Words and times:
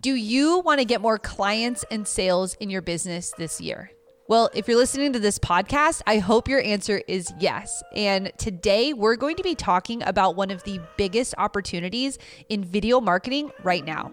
Do 0.00 0.14
you 0.14 0.60
want 0.60 0.80
to 0.80 0.84
get 0.84 1.00
more 1.00 1.18
clients 1.18 1.84
and 1.90 2.06
sales 2.06 2.54
in 2.54 2.70
your 2.70 2.82
business 2.82 3.32
this 3.36 3.60
year? 3.60 3.90
Well, 4.26 4.48
if 4.54 4.68
you're 4.68 4.78
listening 4.78 5.12
to 5.12 5.18
this 5.18 5.38
podcast, 5.38 6.00
I 6.06 6.18
hope 6.18 6.48
your 6.48 6.62
answer 6.62 7.02
is 7.06 7.30
yes. 7.38 7.82
And 7.94 8.32
today 8.38 8.94
we're 8.94 9.16
going 9.16 9.36
to 9.36 9.42
be 9.42 9.54
talking 9.54 10.02
about 10.02 10.34
one 10.34 10.50
of 10.50 10.62
the 10.64 10.80
biggest 10.96 11.34
opportunities 11.36 12.18
in 12.48 12.64
video 12.64 13.02
marketing 13.02 13.50
right 13.62 13.84
now. 13.84 14.12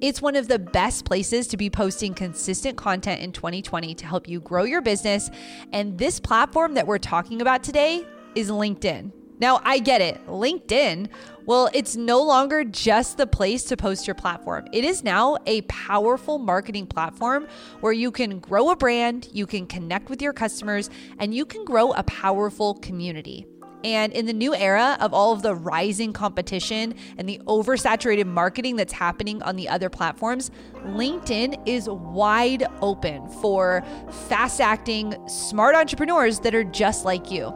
It's 0.00 0.22
one 0.22 0.36
of 0.36 0.46
the 0.46 0.60
best 0.60 1.04
places 1.04 1.48
to 1.48 1.56
be 1.56 1.70
posting 1.70 2.14
consistent 2.14 2.76
content 2.76 3.20
in 3.20 3.32
2020 3.32 3.96
to 3.96 4.06
help 4.06 4.28
you 4.28 4.40
grow 4.40 4.62
your 4.62 4.80
business. 4.80 5.28
And 5.72 5.98
this 5.98 6.20
platform 6.20 6.74
that 6.74 6.86
we're 6.86 6.98
talking 6.98 7.42
about 7.42 7.64
today 7.64 8.06
is 8.36 8.50
LinkedIn. 8.50 9.17
Now, 9.40 9.60
I 9.64 9.78
get 9.78 10.00
it. 10.00 10.24
LinkedIn, 10.26 11.08
well, 11.46 11.70
it's 11.72 11.96
no 11.96 12.22
longer 12.22 12.64
just 12.64 13.16
the 13.16 13.26
place 13.26 13.64
to 13.64 13.76
post 13.76 14.06
your 14.06 14.14
platform. 14.14 14.66
It 14.72 14.84
is 14.84 15.04
now 15.04 15.38
a 15.46 15.62
powerful 15.62 16.38
marketing 16.38 16.86
platform 16.86 17.46
where 17.80 17.92
you 17.92 18.10
can 18.10 18.40
grow 18.40 18.70
a 18.70 18.76
brand, 18.76 19.28
you 19.32 19.46
can 19.46 19.66
connect 19.66 20.10
with 20.10 20.20
your 20.20 20.32
customers, 20.32 20.90
and 21.18 21.34
you 21.34 21.46
can 21.46 21.64
grow 21.64 21.92
a 21.92 22.02
powerful 22.02 22.74
community. 22.74 23.46
And 23.84 24.12
in 24.12 24.26
the 24.26 24.32
new 24.32 24.54
era 24.54 24.96
of 25.00 25.14
all 25.14 25.32
of 25.32 25.42
the 25.42 25.54
rising 25.54 26.12
competition 26.12 26.96
and 27.16 27.28
the 27.28 27.40
oversaturated 27.46 28.26
marketing 28.26 28.74
that's 28.74 28.92
happening 28.92 29.40
on 29.42 29.54
the 29.54 29.68
other 29.68 29.88
platforms, 29.88 30.50
LinkedIn 30.84 31.62
is 31.64 31.88
wide 31.88 32.66
open 32.82 33.28
for 33.40 33.84
fast 34.28 34.60
acting, 34.60 35.16
smart 35.28 35.76
entrepreneurs 35.76 36.40
that 36.40 36.56
are 36.56 36.64
just 36.64 37.04
like 37.04 37.30
you. 37.30 37.54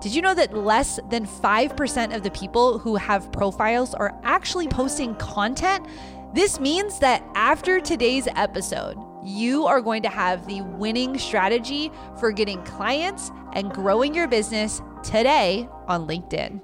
Did 0.00 0.14
you 0.14 0.22
know 0.22 0.32
that 0.32 0.56
less 0.56 0.98
than 1.10 1.26
5% 1.26 2.16
of 2.16 2.22
the 2.22 2.30
people 2.30 2.78
who 2.78 2.96
have 2.96 3.30
profiles 3.32 3.92
are 3.92 4.18
actually 4.22 4.66
posting 4.66 5.14
content? 5.16 5.86
This 6.32 6.58
means 6.58 6.98
that 7.00 7.22
after 7.34 7.80
today's 7.80 8.26
episode, 8.34 8.96
you 9.22 9.66
are 9.66 9.82
going 9.82 10.02
to 10.04 10.08
have 10.08 10.46
the 10.46 10.62
winning 10.62 11.18
strategy 11.18 11.92
for 12.18 12.32
getting 12.32 12.62
clients 12.62 13.30
and 13.52 13.70
growing 13.72 14.14
your 14.14 14.26
business 14.26 14.80
today 15.02 15.68
on 15.86 16.06
LinkedIn. 16.06 16.62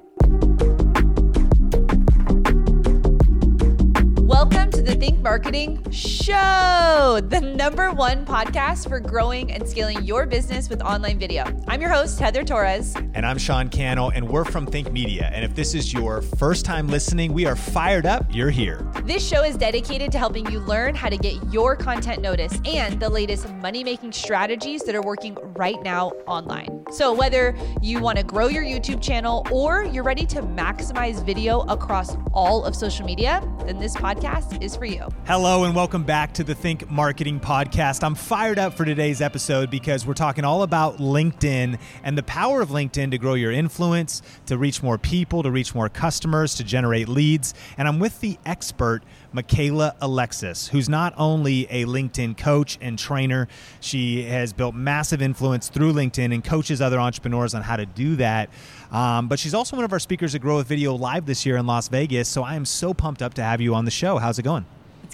Think 5.07 5.23
Marketing 5.23 5.91
Show, 5.93 7.21
the 7.29 7.41
number 7.41 7.93
one 7.93 8.27
podcast 8.27 8.89
for 8.89 8.99
growing 8.99 9.53
and 9.53 9.69
scaling 9.69 10.03
your 10.03 10.27
business 10.27 10.69
with 10.69 10.83
online 10.83 11.17
video. 11.17 11.45
I'm 11.69 11.81
your 11.81 11.91
host, 11.91 12.19
Heather 12.19 12.43
Torres. 12.43 12.97
And 13.15 13.25
I'm 13.25 13.39
Sean 13.39 13.69
Cannell, 13.69 14.11
and 14.11 14.29
we're 14.29 14.45
from 14.45 14.67
Think 14.67 14.91
Media. 14.91 15.31
And 15.33 15.45
if 15.45 15.55
this 15.55 15.77
is 15.77 15.93
your 15.93 16.23
first 16.23 16.65
time 16.65 16.89
listening, 16.89 17.33
we 17.33 17.47
are 17.47 17.55
fired 17.55 18.05
up. 18.05 18.27
You're 18.31 18.51
here. 18.51 18.85
This 19.05 19.25
show 19.25 19.45
is 19.45 19.57
dedicated 19.57 20.11
to 20.11 20.19
helping 20.19 20.51
you 20.51 20.59
learn 20.59 20.97
how 20.97 21.09
to 21.09 21.17
get 21.17 21.37
your 21.53 21.77
content 21.77 22.20
noticed 22.20 22.67
and 22.67 22.98
the 22.98 23.09
latest 23.09 23.48
money 23.55 23.85
making 23.85 24.11
strategies 24.11 24.83
that 24.83 24.97
are 24.97 25.03
working 25.03 25.37
right 25.55 25.81
now 25.85 26.09
online. 26.27 26.85
So, 26.91 27.15
whether 27.15 27.57
you 27.81 28.01
want 28.01 28.19
to 28.19 28.25
grow 28.25 28.48
your 28.48 28.65
YouTube 28.65 29.01
channel 29.01 29.47
or 29.53 29.85
you're 29.85 30.03
ready 30.03 30.27
to 30.27 30.43
maximize 30.43 31.25
video 31.25 31.61
across 31.61 32.17
all 32.33 32.65
of 32.65 32.75
social 32.75 33.07
media, 33.07 33.41
then 33.67 33.79
this 33.79 33.95
podcast 33.95 34.17
podcast 34.17 34.63
is 34.63 34.77
for 34.77 34.85
you. 34.85 34.95
Hello, 35.27 35.64
and 35.64 35.75
welcome 35.75 36.05
back 36.05 36.33
to 36.34 36.44
the 36.44 36.55
Think 36.55 36.91
Marketing 36.91 37.41
Podcast. 37.41 38.02
I'm 38.02 38.14
fired 38.14 38.58
up 38.58 38.75
for 38.75 38.84
today's 38.84 39.20
episode 39.20 39.70
because 39.70 40.06
we're 40.06 40.14
talking 40.14 40.44
all 40.44 40.62
about 40.62 40.98
LinkedIn 40.98 41.78
and 42.02 42.16
the 42.16 42.22
power 42.22 42.61
of 42.61 42.70
LinkedIn 42.70 43.11
to 43.11 43.19
grow 43.19 43.34
your 43.34 43.52
influence, 43.52 44.22
to 44.47 44.56
reach 44.56 44.83
more 44.83 44.98
people, 44.98 45.42
to 45.42 45.50
reach 45.50 45.74
more 45.74 45.89
customers, 45.89 46.55
to 46.55 46.64
generate 46.64 47.08
leads. 47.08 47.55
And 47.77 47.89
I'm 47.89 47.98
with 47.98 48.20
the 48.20 48.39
expert. 48.47 49.02
Michaela 49.33 49.94
Alexis, 50.00 50.69
who's 50.69 50.89
not 50.89 51.12
only 51.19 51.67
a 51.69 51.84
LinkedIn 51.84 52.39
coach 52.39 52.78
and 52.80 52.98
trainer, 52.98 53.48
she 53.80 54.22
has 54.22 54.55
built 54.55 54.74
massive 54.74 55.20
influence 55.20 55.69
through 55.69 55.92
LinkedIn 55.92 56.33
and 56.33 56.42
coaches 56.42 56.80
other 56.80 56.98
entrepreneurs 56.98 57.55
on 57.55 57.61
how 57.61 57.77
to 57.77 57.84
do 57.84 58.17
that. 58.17 58.48
Um, 58.90 59.29
but 59.29 59.39
she's 59.39 59.52
also 59.52 59.77
one 59.77 59.85
of 59.85 59.92
our 59.92 59.98
speakers 59.98 60.35
at 60.35 60.40
Grow 60.40 60.56
with 60.56 60.68
Video 60.68 60.95
Live 60.95 61.27
this 61.27 61.45
year 61.45 61.58
in 61.58 61.67
Las 61.67 61.89
Vegas. 61.89 62.30
So 62.30 62.45
I 62.45 62.55
am 62.55 62.64
so 62.64 62.95
pumped 62.95 63.20
up 63.20 63.35
to 63.35 63.42
have 63.42 63.61
you 63.61 63.74
on 63.74 63.85
the 63.85 63.90
show. 63.90 64.17
How's 64.17 64.39
it 64.39 64.42
going? 64.42 64.64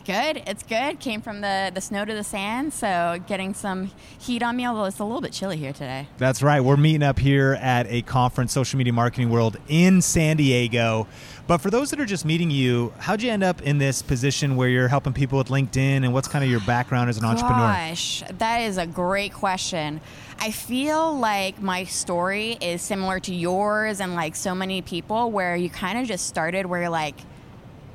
Good. 0.04 0.42
It's 0.48 0.64
good. 0.64 0.98
Came 0.98 1.22
from 1.22 1.42
the, 1.42 1.70
the 1.72 1.80
snow 1.80 2.04
to 2.04 2.12
the 2.12 2.24
sand, 2.24 2.72
so 2.72 3.22
getting 3.28 3.54
some 3.54 3.92
heat 4.18 4.42
on 4.42 4.56
me, 4.56 4.66
although 4.66 4.86
it's 4.86 4.98
a 4.98 5.04
little 5.04 5.20
bit 5.20 5.32
chilly 5.32 5.56
here 5.56 5.72
today. 5.72 6.08
That's 6.18 6.42
right. 6.42 6.60
We're 6.60 6.76
meeting 6.76 7.04
up 7.04 7.20
here 7.20 7.56
at 7.60 7.86
a 7.88 8.02
conference, 8.02 8.52
Social 8.52 8.78
Media 8.78 8.92
Marketing 8.92 9.30
World 9.30 9.58
in 9.68 10.02
San 10.02 10.38
Diego. 10.38 11.06
But 11.46 11.58
for 11.58 11.70
those 11.70 11.90
that 11.90 12.00
are 12.00 12.06
just 12.06 12.24
meeting 12.24 12.50
you, 12.50 12.92
how'd 12.98 13.22
you 13.22 13.30
end 13.30 13.44
up 13.44 13.62
in 13.62 13.78
this 13.78 14.02
position 14.02 14.56
where 14.56 14.68
you're 14.68 14.88
helping 14.88 15.12
people 15.12 15.38
with 15.38 15.48
LinkedIn 15.48 16.04
and 16.04 16.12
what's 16.12 16.26
kind 16.26 16.44
of 16.44 16.50
your 16.50 16.60
background 16.60 17.08
as 17.08 17.18
an 17.18 17.24
entrepreneur? 17.24 17.58
Gosh, 17.58 18.24
that 18.38 18.58
is 18.62 18.78
a 18.78 18.86
great 18.86 19.32
question. 19.32 20.00
I 20.40 20.50
feel 20.50 21.16
like 21.16 21.62
my 21.62 21.84
story 21.84 22.58
is 22.60 22.82
similar 22.82 23.20
to 23.20 23.34
yours 23.34 24.00
and 24.00 24.16
like 24.16 24.34
so 24.34 24.52
many 24.52 24.82
people 24.82 25.30
where 25.30 25.54
you 25.54 25.70
kind 25.70 25.98
of 25.98 26.08
just 26.08 26.26
started 26.26 26.66
where 26.66 26.80
you're 26.80 26.90
like 26.90 27.14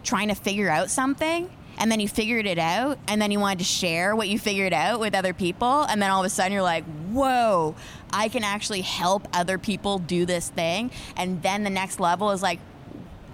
trying 0.03 0.29
to 0.29 0.35
figure 0.35 0.69
out 0.69 0.89
something 0.89 1.49
and 1.77 1.91
then 1.91 1.99
you 1.99 2.07
figured 2.07 2.45
it 2.45 2.57
out 2.57 2.97
and 3.07 3.21
then 3.21 3.31
you 3.31 3.39
wanted 3.39 3.59
to 3.59 3.65
share 3.65 4.15
what 4.15 4.27
you 4.27 4.39
figured 4.39 4.73
out 4.73 4.99
with 4.99 5.13
other 5.13 5.33
people 5.33 5.83
and 5.83 6.01
then 6.01 6.09
all 6.09 6.21
of 6.21 6.25
a 6.25 6.29
sudden 6.29 6.53
you're 6.53 6.61
like 6.61 6.83
whoa 7.11 7.75
i 8.11 8.29
can 8.29 8.43
actually 8.43 8.81
help 8.81 9.27
other 9.33 9.57
people 9.57 9.99
do 9.99 10.25
this 10.25 10.49
thing. 10.49 10.91
And 11.15 11.41
then 11.41 11.63
the 11.63 11.69
next 11.69 11.99
level 11.99 12.31
is 12.31 12.41
like 12.41 12.59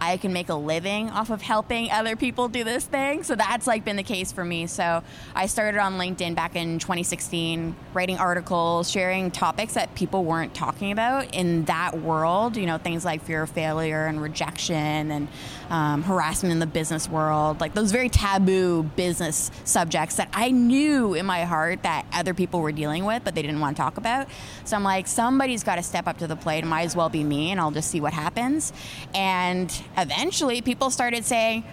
I 0.04 0.18
can 0.18 0.34
make 0.34 0.50
a 0.50 0.56
living 0.56 1.10
off 1.10 1.30
of 1.30 1.42
helping 1.42 1.90
other 1.90 2.16
people 2.16 2.50
do 2.50 2.64
this 2.64 2.84
thing. 2.84 3.24
So 3.24 3.36
that's 3.36 3.68
like 3.68 3.86
been 3.86 3.96
the 3.96 4.04
case 4.04 4.32
for 4.32 4.44
me. 4.44 4.68
So 4.68 5.02
I 5.34 5.46
started 5.46 5.80
on 5.80 5.94
LinkedIn 5.94 6.36
back 6.36 6.56
in 6.56 6.80
2016, 6.80 7.76
writing 7.94 8.18
articles, 8.18 8.92
sharing 8.92 9.32
topics 9.32 9.76
that 9.76 9.96
people 9.96 10.26
weren't 10.26 10.54
talking 10.54 10.92
about 10.92 11.34
in 11.34 11.66
that 11.66 12.00
world. 12.00 12.58
You 12.58 12.66
know, 12.66 12.78
things 12.78 13.06
like 13.06 13.24
fear 13.24 13.44
of 13.44 13.50
failure 13.50 14.06
and 14.06 14.22
rejection 14.22 15.12
and 15.12 15.28
um, 15.70 16.04
harassment 16.04 16.52
in 16.52 16.60
the 16.60 16.68
business 16.68 17.10
world, 17.10 17.60
like 17.60 17.74
those 17.74 17.92
very 17.92 18.10
taboo 18.10 18.84
business 18.84 19.50
subjects 19.64 20.18
that 20.18 20.30
I 20.32 20.52
knew 20.52 21.16
in 21.16 21.26
my 21.26 21.46
heart 21.46 21.84
that 21.84 22.06
other 22.14 22.36
people 22.36 22.62
were 22.62 22.72
dealing 22.72 23.06
with, 23.06 23.24
but 23.24 23.34
they 23.34 23.42
didn't 23.42 23.60
want 23.60 23.76
to 23.76 23.82
talk 23.82 23.98
about. 23.98 24.28
So 24.66 24.76
I'm 24.76 24.84
like, 24.84 25.08
somebody's 25.08 25.64
got 25.64 25.76
to 25.76 25.84
step 25.84 26.08
up 26.08 26.20
to 26.20 26.28
the 26.28 26.36
plate. 26.36 26.64
It 26.64 26.68
might 26.68 26.84
as 26.84 26.96
well 26.96 27.10
be 27.10 27.24
me, 27.24 27.52
and 27.52 27.60
I'll 27.60 27.72
just 27.72 27.90
see 27.90 28.02
what 28.02 28.14
happens. 28.14 28.72
And 29.16 29.72
eventually 29.98 30.62
people 30.62 30.90
started 30.90 31.26
saying, 31.26 31.64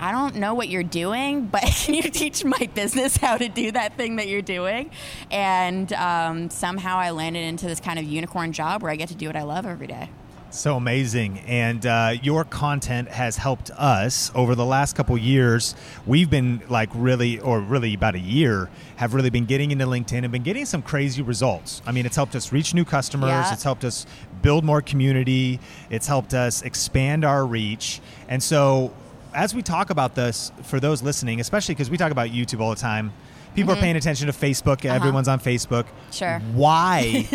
I 0.00 0.12
don't 0.12 0.36
know 0.36 0.54
what 0.54 0.68
you're 0.68 0.84
doing, 0.84 1.46
but 1.46 1.62
can 1.84 1.94
you 1.94 2.02
teach 2.02 2.44
my 2.44 2.68
business 2.74 3.16
how 3.16 3.36
to 3.36 3.48
do 3.48 3.72
that 3.72 3.96
thing 3.96 4.16
that 4.16 4.28
you're 4.28 4.42
doing? 4.42 4.90
And 5.30 5.92
um, 5.92 6.50
somehow 6.50 6.98
I 6.98 7.10
landed 7.10 7.40
into 7.40 7.66
this 7.66 7.80
kind 7.80 7.98
of 7.98 8.04
unicorn 8.04 8.52
job 8.52 8.82
where 8.82 8.92
I 8.92 8.96
get 8.96 9.08
to 9.08 9.16
do 9.16 9.26
what 9.26 9.36
I 9.36 9.42
love 9.42 9.66
every 9.66 9.88
day. 9.88 10.10
So 10.50 10.76
amazing. 10.76 11.40
And 11.40 11.84
uh, 11.84 12.14
your 12.22 12.42
content 12.42 13.08
has 13.08 13.36
helped 13.36 13.70
us 13.72 14.32
over 14.34 14.54
the 14.54 14.64
last 14.64 14.96
couple 14.96 15.16
years. 15.18 15.74
We've 16.06 16.30
been 16.30 16.62
like 16.70 16.88
really, 16.94 17.38
or 17.38 17.60
really 17.60 17.92
about 17.92 18.14
a 18.14 18.18
year, 18.18 18.70
have 18.96 19.12
really 19.12 19.28
been 19.28 19.44
getting 19.44 19.72
into 19.72 19.84
LinkedIn 19.84 20.22
and 20.22 20.32
been 20.32 20.42
getting 20.42 20.64
some 20.64 20.80
crazy 20.80 21.20
results. 21.20 21.82
I 21.86 21.92
mean, 21.92 22.06
it's 22.06 22.16
helped 22.16 22.34
us 22.34 22.50
reach 22.50 22.72
new 22.72 22.86
customers, 22.86 23.28
yeah. 23.28 23.52
it's 23.52 23.62
helped 23.62 23.84
us 23.84 24.06
build 24.40 24.64
more 24.64 24.80
community, 24.80 25.60
it's 25.90 26.06
helped 26.06 26.32
us 26.32 26.62
expand 26.62 27.26
our 27.26 27.44
reach. 27.44 28.00
And 28.28 28.42
so, 28.42 28.94
as 29.34 29.54
we 29.54 29.60
talk 29.60 29.90
about 29.90 30.14
this, 30.14 30.50
for 30.62 30.80
those 30.80 31.02
listening, 31.02 31.40
especially 31.40 31.74
because 31.74 31.90
we 31.90 31.98
talk 31.98 32.10
about 32.10 32.30
YouTube 32.30 32.60
all 32.60 32.70
the 32.70 32.76
time, 32.76 33.12
people 33.58 33.74
mm-hmm. 33.74 33.78
are 33.78 33.82
paying 33.82 33.96
attention 33.96 34.26
to 34.28 34.32
Facebook. 34.32 34.84
Uh-huh. 34.84 34.94
Everyone's 34.94 35.28
on 35.28 35.40
Facebook. 35.40 35.86
Sure. 36.12 36.38
Why 36.52 37.26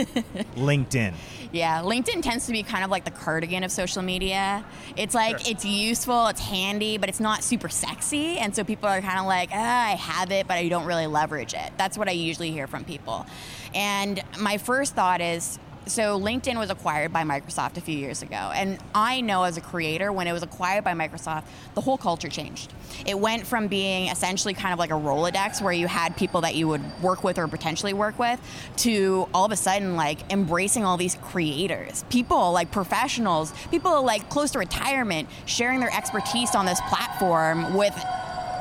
LinkedIn? 0.56 1.13
Yeah, 1.51 1.81
LinkedIn 1.81 2.23
tends 2.23 2.47
to 2.47 2.51
be 2.51 2.63
kind 2.63 2.84
of 2.84 2.89
like 2.89 3.06
the 3.06 3.11
cardigan 3.11 3.63
of 3.63 3.72
social 3.72 4.01
media. 4.01 4.66
It's 4.95 5.13
like 5.13 5.39
sure. 5.39 5.51
it's 5.51 5.66
useful, 5.66 6.28
it's 6.28 6.39
handy, 6.41 6.97
but 6.97 7.09
it's 7.09 7.19
not 7.19 7.44
super 7.44 7.69
sexy, 7.69 8.39
and 8.39 8.56
so 8.56 8.63
people 8.63 8.89
are 8.89 9.01
kind 9.01 9.19
of 9.19 9.25
like, 9.25 9.50
ah, 9.53 9.88
I 9.88 9.91
have 9.91 10.31
it, 10.31 10.47
but 10.47 10.58
I 10.58 10.67
don't 10.67 10.85
really 10.85 11.05
leverage 11.05 11.53
it. 11.53 11.72
That's 11.78 11.96
what 11.96 12.08
I 12.08 12.14
usually 12.14 12.49
hear 12.52 12.66
from 12.66 12.85
people. 12.85 13.28
And 13.75 14.23
my 14.40 14.58
first 14.58 14.96
thought 14.96 15.22
is 15.22 15.59
so 15.85 16.20
LinkedIn 16.20 16.58
was 16.58 16.70
acquired 16.70 17.12
by 17.12 17.24
Microsoft 17.24 17.78
a 17.78 17.82
few 17.82 17.97
years 17.97 18.22
ago. 18.22 18.35
And 18.35 18.78
I 18.96 19.22
know 19.22 19.44
as 19.44 19.58
a 19.58 19.62
creator, 19.62 20.12
when 20.12 20.28
it 20.28 20.34
was 20.34 20.44
acquired 20.44 20.84
by 20.84 20.94
Microsoft, 20.94 21.44
the 21.76 21.82
whole 21.82 21.97
culture 21.97 22.30
changed. 22.30 22.74
It 23.06 23.20
went 23.20 23.46
from 23.46 23.68
being 23.68 24.09
essentially 24.09 24.53
kind 24.53 24.74
of 24.74 24.80
like 24.80 24.91
a 24.91 24.96
Rolodex 24.96 25.62
where 25.62 25.74
you 25.74 25.88
had 25.88 26.16
people 26.16 26.41
that 26.41 26.56
you 26.56 26.68
would 26.68 26.82
work 27.02 27.24
with 27.24 27.38
or 27.38 27.47
potentially 27.47 27.94
work 27.94 28.18
with 28.18 28.40
to 28.78 29.28
all 29.34 29.46
of 29.46 29.52
a 29.52 29.56
sudden 29.56 29.96
like 29.96 30.32
embracing 30.32 30.85
all 30.85 30.97
these 30.97 31.16
creators, 31.16 32.03
people 32.09 32.52
like 32.52 32.72
professionals, 32.72 33.53
people 33.70 34.03
like 34.03 34.30
close 34.30 34.52
to 34.52 34.59
retirement 34.59 35.28
sharing 35.46 35.80
their 35.80 35.94
expertise 35.94 36.56
on 36.56 36.66
this 36.66 36.80
platform 36.82 37.74
with 37.74 37.94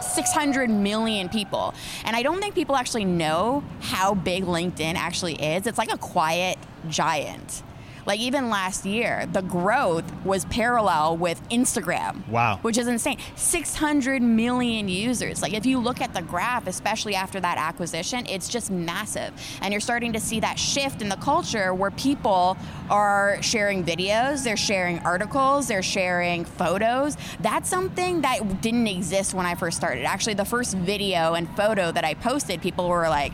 600 0.03 0.69
million 0.69 1.29
people. 1.29 1.75
And 2.05 2.17
I 2.17 2.23
don't 2.23 2.41
think 2.41 2.55
people 2.55 2.77
actually 2.77 3.05
know 3.05 3.63
how 3.81 4.15
big 4.15 4.45
LinkedIn 4.45 4.95
actually 4.95 5.35
is. 5.35 5.67
It's 5.67 5.79
like 5.79 5.93
a 5.93 5.99
quiet 5.99 6.59
giant. 6.89 7.63
Like 8.05 8.21
even 8.21 8.51
last 8.51 8.85
year, 8.85 9.27
the 9.33 9.43
growth 9.43 10.05
was 10.25 10.45
parallel 10.47 11.17
with 11.17 11.41
Instagram. 11.51 12.27
Wow. 12.29 12.59
Which 12.63 12.79
is 12.79 12.89
insane. 12.89 13.19
600 13.37 14.23
million 14.23 14.89
users. 14.89 15.41
Like 15.43 15.55
if 15.55 15.65
you 15.65 15.79
look 15.79 16.01
at 16.01 16.13
the 16.13 16.23
graph, 16.23 16.67
especially 16.67 17.15
after 17.15 17.39
that 17.41 17.59
acquisition, 17.59 18.27
it's 18.27 18.49
just 18.49 18.71
massive. 18.71 19.33
And 19.61 19.73
you're 19.73 19.81
starting 19.81 20.13
to 20.15 20.21
see 20.21 20.41
that 20.41 20.59
shift 20.59 21.01
in 21.01 21.09
the 21.09 21.17
culture 21.17 21.75
where 21.75 21.93
people 21.93 22.57
are 22.91 23.41
sharing 23.41 23.85
videos, 23.85 24.43
they're 24.43 24.57
sharing 24.57 24.99
articles, 25.01 25.69
they're 25.69 25.83
sharing 25.83 26.45
photos. 26.45 27.17
That's 27.41 27.69
something 27.69 28.23
that 28.23 28.61
didn't 28.61 28.89
exist 28.89 29.33
when 29.33 29.47
I 29.47 29.55
first 29.55 29.77
started. 29.77 30.05
Actually, 30.05 30.35
the 30.35 30.45
first 30.45 30.77
video 30.77 31.35
and 31.35 31.49
photo 31.57 31.93
that 31.93 32.05
I 32.05 32.15
posted, 32.15 32.61
people 32.61 32.89
were 32.89 33.09
like, 33.09 33.33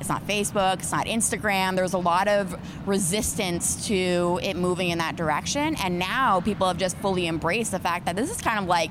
it's 0.00 0.08
not 0.08 0.26
Facebook, 0.26 0.80
it's 0.80 0.92
not 0.92 1.06
Instagram. 1.06 1.76
There's 1.76 1.92
a 1.92 1.98
lot 1.98 2.26
of 2.26 2.58
resistance 2.86 3.86
to 3.88 4.40
it 4.42 4.56
moving 4.56 4.90
in 4.90 4.98
that 4.98 5.16
direction. 5.16 5.76
And 5.76 5.98
now 5.98 6.40
people 6.40 6.66
have 6.66 6.78
just 6.78 6.96
fully 6.98 7.26
embraced 7.26 7.70
the 7.70 7.78
fact 7.78 8.06
that 8.06 8.16
this 8.16 8.30
is 8.30 8.40
kind 8.40 8.58
of 8.58 8.66
like 8.66 8.90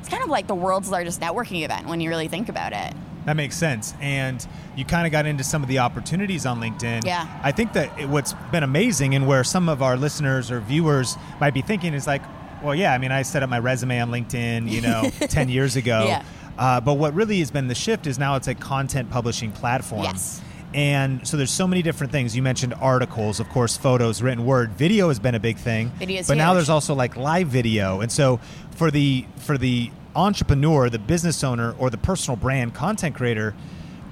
it's 0.00 0.08
kind 0.08 0.22
of 0.22 0.30
like 0.30 0.46
the 0.46 0.54
world's 0.54 0.90
largest 0.90 1.20
networking 1.20 1.64
event 1.64 1.86
when 1.86 2.00
you 2.00 2.08
really 2.08 2.28
think 2.28 2.48
about 2.48 2.72
it. 2.72 2.94
That 3.26 3.36
makes 3.36 3.56
sense. 3.56 3.92
And 4.00 4.46
you 4.74 4.86
kind 4.86 5.06
of 5.06 5.12
got 5.12 5.26
into 5.26 5.44
some 5.44 5.62
of 5.62 5.68
the 5.68 5.80
opportunities 5.80 6.46
on 6.46 6.60
LinkedIn. 6.60 7.04
Yeah. 7.04 7.28
I 7.42 7.52
think 7.52 7.74
that 7.74 7.98
it, 8.00 8.08
what's 8.08 8.32
been 8.50 8.62
amazing 8.62 9.14
and 9.14 9.26
where 9.26 9.44
some 9.44 9.68
of 9.68 9.82
our 9.82 9.98
listeners 9.98 10.50
or 10.50 10.60
viewers 10.60 11.16
might 11.38 11.52
be 11.52 11.60
thinking 11.60 11.92
is 11.92 12.06
like, 12.06 12.22
well, 12.62 12.74
yeah, 12.74 12.94
I 12.94 12.98
mean, 12.98 13.12
I 13.12 13.22
set 13.22 13.42
up 13.42 13.50
my 13.50 13.58
resume 13.58 14.00
on 14.00 14.10
LinkedIn, 14.10 14.70
you 14.70 14.80
know, 14.80 15.10
10 15.20 15.50
years 15.50 15.76
ago. 15.76 16.06
Yeah. 16.06 16.22
Uh, 16.58 16.80
but 16.80 16.94
what 16.94 17.14
really 17.14 17.38
has 17.38 17.50
been 17.50 17.68
the 17.68 17.74
shift 17.74 18.06
is 18.06 18.18
now 18.18 18.34
it's 18.34 18.48
a 18.48 18.54
content 18.54 19.10
publishing 19.10 19.52
platform. 19.52 20.02
Yes. 20.02 20.42
And 20.74 21.26
so 21.26 21.36
there's 21.36 21.50
so 21.50 21.66
many 21.66 21.80
different 21.80 22.12
things. 22.12 22.36
You 22.36 22.42
mentioned 22.42 22.74
articles, 22.74 23.40
of 23.40 23.48
course, 23.48 23.76
photos, 23.76 24.20
written 24.20 24.44
word, 24.44 24.72
video 24.72 25.08
has 25.08 25.18
been 25.18 25.34
a 25.34 25.40
big 25.40 25.56
thing. 25.56 25.88
Video 25.98 26.20
is 26.20 26.28
but 26.28 26.36
now 26.36 26.52
there's 26.52 26.68
also 26.68 26.94
like 26.94 27.16
live 27.16 27.48
video. 27.48 28.00
And 28.00 28.12
so 28.12 28.38
for 28.72 28.90
the 28.90 29.24
for 29.36 29.56
the 29.56 29.90
entrepreneur, 30.14 30.90
the 30.90 30.98
business 30.98 31.42
owner, 31.42 31.74
or 31.78 31.90
the 31.90 31.96
personal 31.96 32.36
brand 32.36 32.74
content 32.74 33.14
creator, 33.14 33.54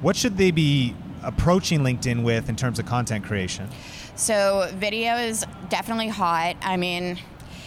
what 0.01 0.17
should 0.17 0.39
they 0.39 0.51
be 0.51 0.95
approaching 1.23 1.81
LinkedIn 1.81 2.23
with 2.23 2.49
in 2.49 2.57
terms 2.57 2.79
of 2.79 2.87
content 2.87 3.25
creation? 3.25 3.69
So 4.15 4.71
video 4.75 5.17
is 5.17 5.45
definitely 5.69 6.09
hot. 6.09 6.57
I 6.63 6.77
mean, 6.77 7.19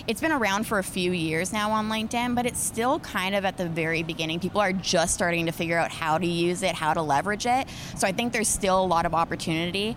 it's 0.09 0.21
been 0.21 0.31
around 0.31 0.65
for 0.65 0.79
a 0.79 0.83
few 0.83 1.11
years 1.11 1.53
now 1.53 1.69
on 1.69 1.87
LinkedIn, 1.87 2.33
but 2.33 2.47
it's 2.47 2.59
still 2.59 2.99
kind 3.01 3.35
of 3.35 3.45
at 3.45 3.57
the 3.57 3.69
very 3.69 4.01
beginning. 4.01 4.39
People 4.39 4.59
are 4.59 4.73
just 4.73 5.13
starting 5.13 5.45
to 5.45 5.51
figure 5.51 5.77
out 5.77 5.91
how 5.91 6.17
to 6.17 6.25
use 6.25 6.63
it, 6.63 6.73
how 6.73 6.95
to 6.95 7.01
leverage 7.03 7.45
it. 7.45 7.67
So 7.95 8.07
I 8.07 8.11
think 8.11 8.33
there's 8.33 8.47
still 8.47 8.83
a 8.83 8.87
lot 8.87 9.05
of 9.05 9.13
opportunity. 9.13 9.95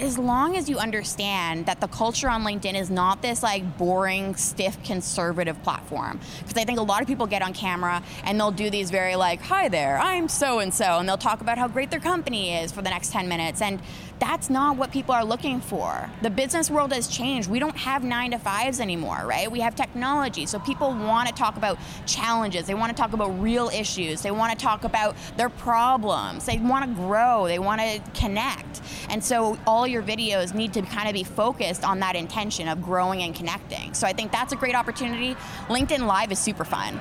As 0.00 0.18
long 0.18 0.54
as 0.54 0.68
you 0.68 0.76
understand 0.76 1.64
that 1.64 1.80
the 1.80 1.88
culture 1.88 2.28
on 2.28 2.44
LinkedIn 2.44 2.78
is 2.78 2.90
not 2.90 3.22
this 3.22 3.42
like 3.42 3.78
boring, 3.78 4.36
stiff, 4.36 4.80
conservative 4.84 5.60
platform. 5.62 6.20
Because 6.40 6.60
I 6.60 6.66
think 6.66 6.78
a 6.78 6.82
lot 6.82 7.00
of 7.00 7.08
people 7.08 7.26
get 7.26 7.40
on 7.40 7.54
camera 7.54 8.02
and 8.24 8.38
they'll 8.38 8.50
do 8.50 8.68
these 8.68 8.90
very 8.90 9.16
like, 9.16 9.40
hi 9.40 9.70
there, 9.70 9.98
I'm 9.98 10.28
so 10.28 10.58
and 10.58 10.74
so, 10.74 10.98
and 10.98 11.08
they'll 11.08 11.16
talk 11.16 11.40
about 11.40 11.56
how 11.56 11.68
great 11.68 11.90
their 11.90 12.00
company 12.00 12.54
is 12.54 12.70
for 12.70 12.82
the 12.82 12.90
next 12.90 13.12
10 13.12 13.28
minutes. 13.28 13.62
And 13.62 13.80
that's 14.20 14.50
not 14.50 14.76
what 14.76 14.90
people 14.90 15.14
are 15.14 15.24
looking 15.24 15.60
for. 15.60 16.10
The 16.22 16.30
business 16.30 16.70
world 16.70 16.92
has 16.92 17.08
changed. 17.08 17.48
We 17.48 17.58
don't 17.58 17.76
have 17.76 18.02
nine 18.04 18.32
to 18.32 18.38
fives 18.38 18.80
anymore, 18.80 19.24
right? 19.24 19.50
We 19.50 19.60
have 19.60 19.74
technology. 19.74 20.46
So 20.46 20.58
people 20.58 20.88
want 20.88 21.28
to 21.28 21.34
talk 21.34 21.56
about 21.56 21.78
challenges. 22.06 22.66
They 22.66 22.74
want 22.74 22.94
to 22.94 23.00
talk 23.00 23.12
about 23.12 23.28
real 23.40 23.68
issues. 23.68 24.22
They 24.22 24.30
want 24.30 24.56
to 24.56 24.62
talk 24.62 24.84
about 24.84 25.16
their 25.36 25.48
problems. 25.48 26.46
They 26.46 26.58
want 26.58 26.84
to 26.84 27.02
grow. 27.02 27.46
They 27.46 27.58
want 27.58 27.80
to 27.80 28.00
connect. 28.18 28.80
And 29.10 29.22
so 29.22 29.58
all 29.66 29.86
your 29.86 30.02
videos 30.02 30.54
need 30.54 30.72
to 30.74 30.82
kind 30.82 31.08
of 31.08 31.14
be 31.14 31.24
focused 31.24 31.84
on 31.84 32.00
that 32.00 32.16
intention 32.16 32.68
of 32.68 32.82
growing 32.82 33.22
and 33.22 33.34
connecting. 33.34 33.94
So 33.94 34.06
I 34.06 34.12
think 34.12 34.32
that's 34.32 34.52
a 34.52 34.56
great 34.56 34.74
opportunity. 34.74 35.34
LinkedIn 35.68 36.06
Live 36.06 36.32
is 36.32 36.38
super 36.38 36.64
fun. 36.64 37.00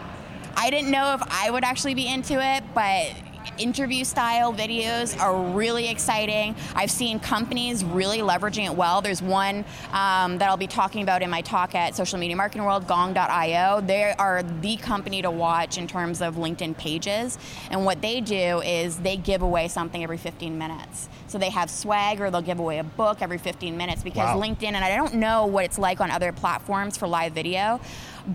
I 0.55 0.71
didn't 0.71 0.89
know 0.89 1.13
if 1.13 1.21
I 1.29 1.51
would 1.51 1.63
actually 1.63 1.93
be 1.93 2.07
into 2.07 2.41
it, 2.41 2.63
but 2.73 3.13
interview 3.57 4.03
style 4.03 4.53
videos 4.53 5.19
are 5.19 5.35
really 5.53 5.89
exciting. 5.89 6.55
I've 6.75 6.91
seen 6.91 7.19
companies 7.19 7.83
really 7.83 8.19
leveraging 8.19 8.65
it 8.65 8.75
well. 8.75 9.01
There's 9.01 9.21
one 9.21 9.65
um, 9.91 10.37
that 10.37 10.49
I'll 10.49 10.57
be 10.57 10.67
talking 10.67 11.03
about 11.03 11.21
in 11.21 11.29
my 11.29 11.41
talk 11.41 11.75
at 11.75 11.95
Social 11.95 12.19
Media 12.19 12.35
Marketing 12.35 12.65
World, 12.65 12.87
Gong.io. 12.87 13.81
They 13.81 14.13
are 14.17 14.43
the 14.43 14.77
company 14.77 15.21
to 15.21 15.31
watch 15.31 15.77
in 15.77 15.87
terms 15.87 16.21
of 16.21 16.35
LinkedIn 16.35 16.77
pages. 16.77 17.37
And 17.71 17.85
what 17.85 18.01
they 18.01 18.21
do 18.21 18.61
is 18.61 18.97
they 18.97 19.17
give 19.17 19.41
away 19.41 19.67
something 19.67 20.03
every 20.03 20.17
15 20.17 20.57
minutes. 20.57 21.09
So 21.27 21.37
they 21.37 21.49
have 21.49 21.69
swag 21.69 22.21
or 22.21 22.31
they'll 22.31 22.41
give 22.41 22.59
away 22.59 22.79
a 22.79 22.83
book 22.83 23.21
every 23.21 23.37
15 23.37 23.75
minutes 23.77 24.03
because 24.03 24.17
Wow. 24.35 24.41
LinkedIn, 24.41 24.63
and 24.73 24.77
I 24.77 24.95
don't 24.95 25.15
know 25.15 25.45
what 25.45 25.65
it's 25.65 25.77
like 25.77 26.01
on 26.01 26.11
other 26.11 26.31
platforms 26.31 26.97
for 26.97 27.07
live 27.07 27.33
video, 27.33 27.79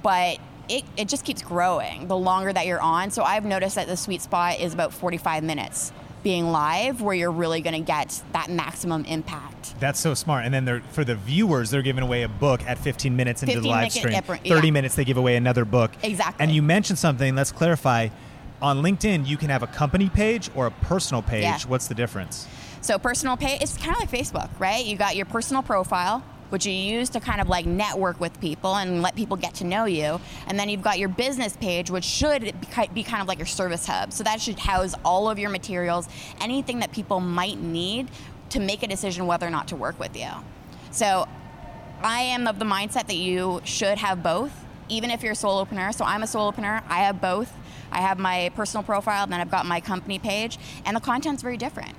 but 0.03 0.39
it, 0.69 0.85
it 0.97 1.09
just 1.09 1.25
keeps 1.25 1.43
growing 1.43 2.09
the 2.09 2.17
longer 2.17 2.53
that 2.53 2.67
you're 2.67 2.81
on. 2.81 3.11
So 3.11 3.23
I've 3.23 3.45
noticed 3.45 3.75
that 3.77 3.87
the 3.87 3.97
sweet 3.97 4.23
spot 4.23 4.61
is 4.61 4.75
about 4.75 4.93
45 4.93 5.43
minutes 5.43 5.93
being 6.23 6.53
live 6.53 7.03
where 7.03 7.15
you're 7.15 7.33
really 7.33 7.61
going 7.61 7.75
to 7.75 7.81
get 7.81 8.23
that 8.33 8.49
maximum 8.49 9.05
impact. 9.07 9.79
That's 9.81 9.99
so 9.99 10.15
smart. 10.15 10.45
And 10.45 10.55
then 10.55 10.65
they're, 10.65 10.81
for 10.81 11.05
the 11.05 11.17
viewers, 11.17 11.71
they're 11.71 11.83
giving 11.83 12.05
away 12.05 12.23
a 12.23 12.29
book 12.29 12.63
at 12.63 12.79
15 12.79 13.15
minutes 13.17 13.43
into 13.43 13.61
the 13.61 13.69
live 13.69 13.93
stream. 13.93 14.15
yeah, 14.15 14.21
30 14.21 14.49
yeah. 14.49 14.71
minutes, 14.71 14.95
they 14.95 15.05
give 15.05 15.17
away 15.17 15.37
another 15.37 15.65
book. 15.65 15.91
Exactly. 16.03 16.43
And 16.43 16.55
you 16.55 16.63
mentioned 16.63 16.99
something, 16.99 17.35
let's 17.35 17.53
clarify. 17.53 18.09
On 18.61 18.81
LinkedIn, 18.81 19.27
you 19.27 19.37
can 19.37 19.51
have 19.51 19.65
a 19.65 19.67
company 19.67 20.09
page 20.09 20.49
or 20.55 20.67
a 20.67 20.71
personal 20.71 21.23
page. 21.23 21.43
Yeah. 21.43 21.59
What's 21.67 21.89
the 21.89 21.95
difference? 21.95 22.47
So 22.81 22.99
personal 22.99 23.37
page, 23.37 23.61
it's 23.61 23.77
kind 23.77 23.91
of 23.91 23.99
like 23.99 24.11
Facebook, 24.11 24.49
right? 24.61 24.85
You 24.85 24.97
got 24.97 25.17
your 25.17 25.27
personal 25.27 25.63
profile, 25.63 26.23
which 26.53 26.67
you 26.67 26.73
use 26.73 27.09
to 27.09 27.21
kind 27.21 27.41
of 27.41 27.49
like 27.49 27.65
network 27.65 28.21
with 28.21 28.39
people 28.41 28.77
and 28.77 29.01
let 29.01 29.17
people 29.17 29.37
get 29.37 29.55
to 29.55 29.65
know 29.65 29.87
you. 29.87 30.21
And 30.47 30.59
then 30.59 30.69
you've 30.69 30.83
got 30.83 30.99
your 30.99 31.09
business 31.09 31.57
page, 31.57 31.91
which 31.91 32.05
should 32.05 32.55
be 32.93 33.03
kind 33.03 33.23
of 33.23 33.29
like 33.29 33.39
your 33.39 33.47
service 33.47 33.87
hub. 33.87 34.13
So 34.13 34.23
that 34.25 34.41
should 34.41 34.59
house 34.59 34.95
all 35.05 35.31
of 35.31 35.39
your 35.39 35.51
materials, 35.51 36.09
anything 36.41 36.81
that 36.81 36.93
people 36.93 37.21
might 37.21 37.59
need 37.59 38.11
to 38.51 38.61
make 38.61 38.83
a 38.83 38.87
decision 38.87 39.27
whether 39.27 39.47
or 39.47 39.51
not 39.51 39.69
to 39.69 39.77
work 39.77 39.99
with 39.99 40.15
you. 40.15 40.29
So 40.91 41.27
I 42.03 42.21
am 42.21 42.47
of 42.47 42.59
the 42.59 42.67
mindset 42.67 43.07
that 43.07 43.17
you 43.17 43.63
should 43.65 43.97
have 43.99 44.23
both, 44.23 44.53
even 44.91 45.11
if 45.11 45.23
you're 45.23 45.33
a 45.33 45.37
solopreneur. 45.37 45.95
So 45.95 46.05
I'm 46.05 46.23
a 46.23 46.27
solopreneur. 46.27 46.83
I 46.87 46.99
have 46.99 47.21
both. 47.21 47.51
I 47.91 48.01
have 48.01 48.19
my 48.19 48.51
personal 48.55 48.83
profile, 48.83 49.23
and 49.23 49.33
then 49.33 49.41
I've 49.41 49.51
got 49.51 49.67
my 49.67 49.81
company 49.81 50.19
page, 50.19 50.59
and 50.85 50.97
the 50.97 51.01
content's 51.01 51.43
very 51.43 51.57
different. 51.57 51.95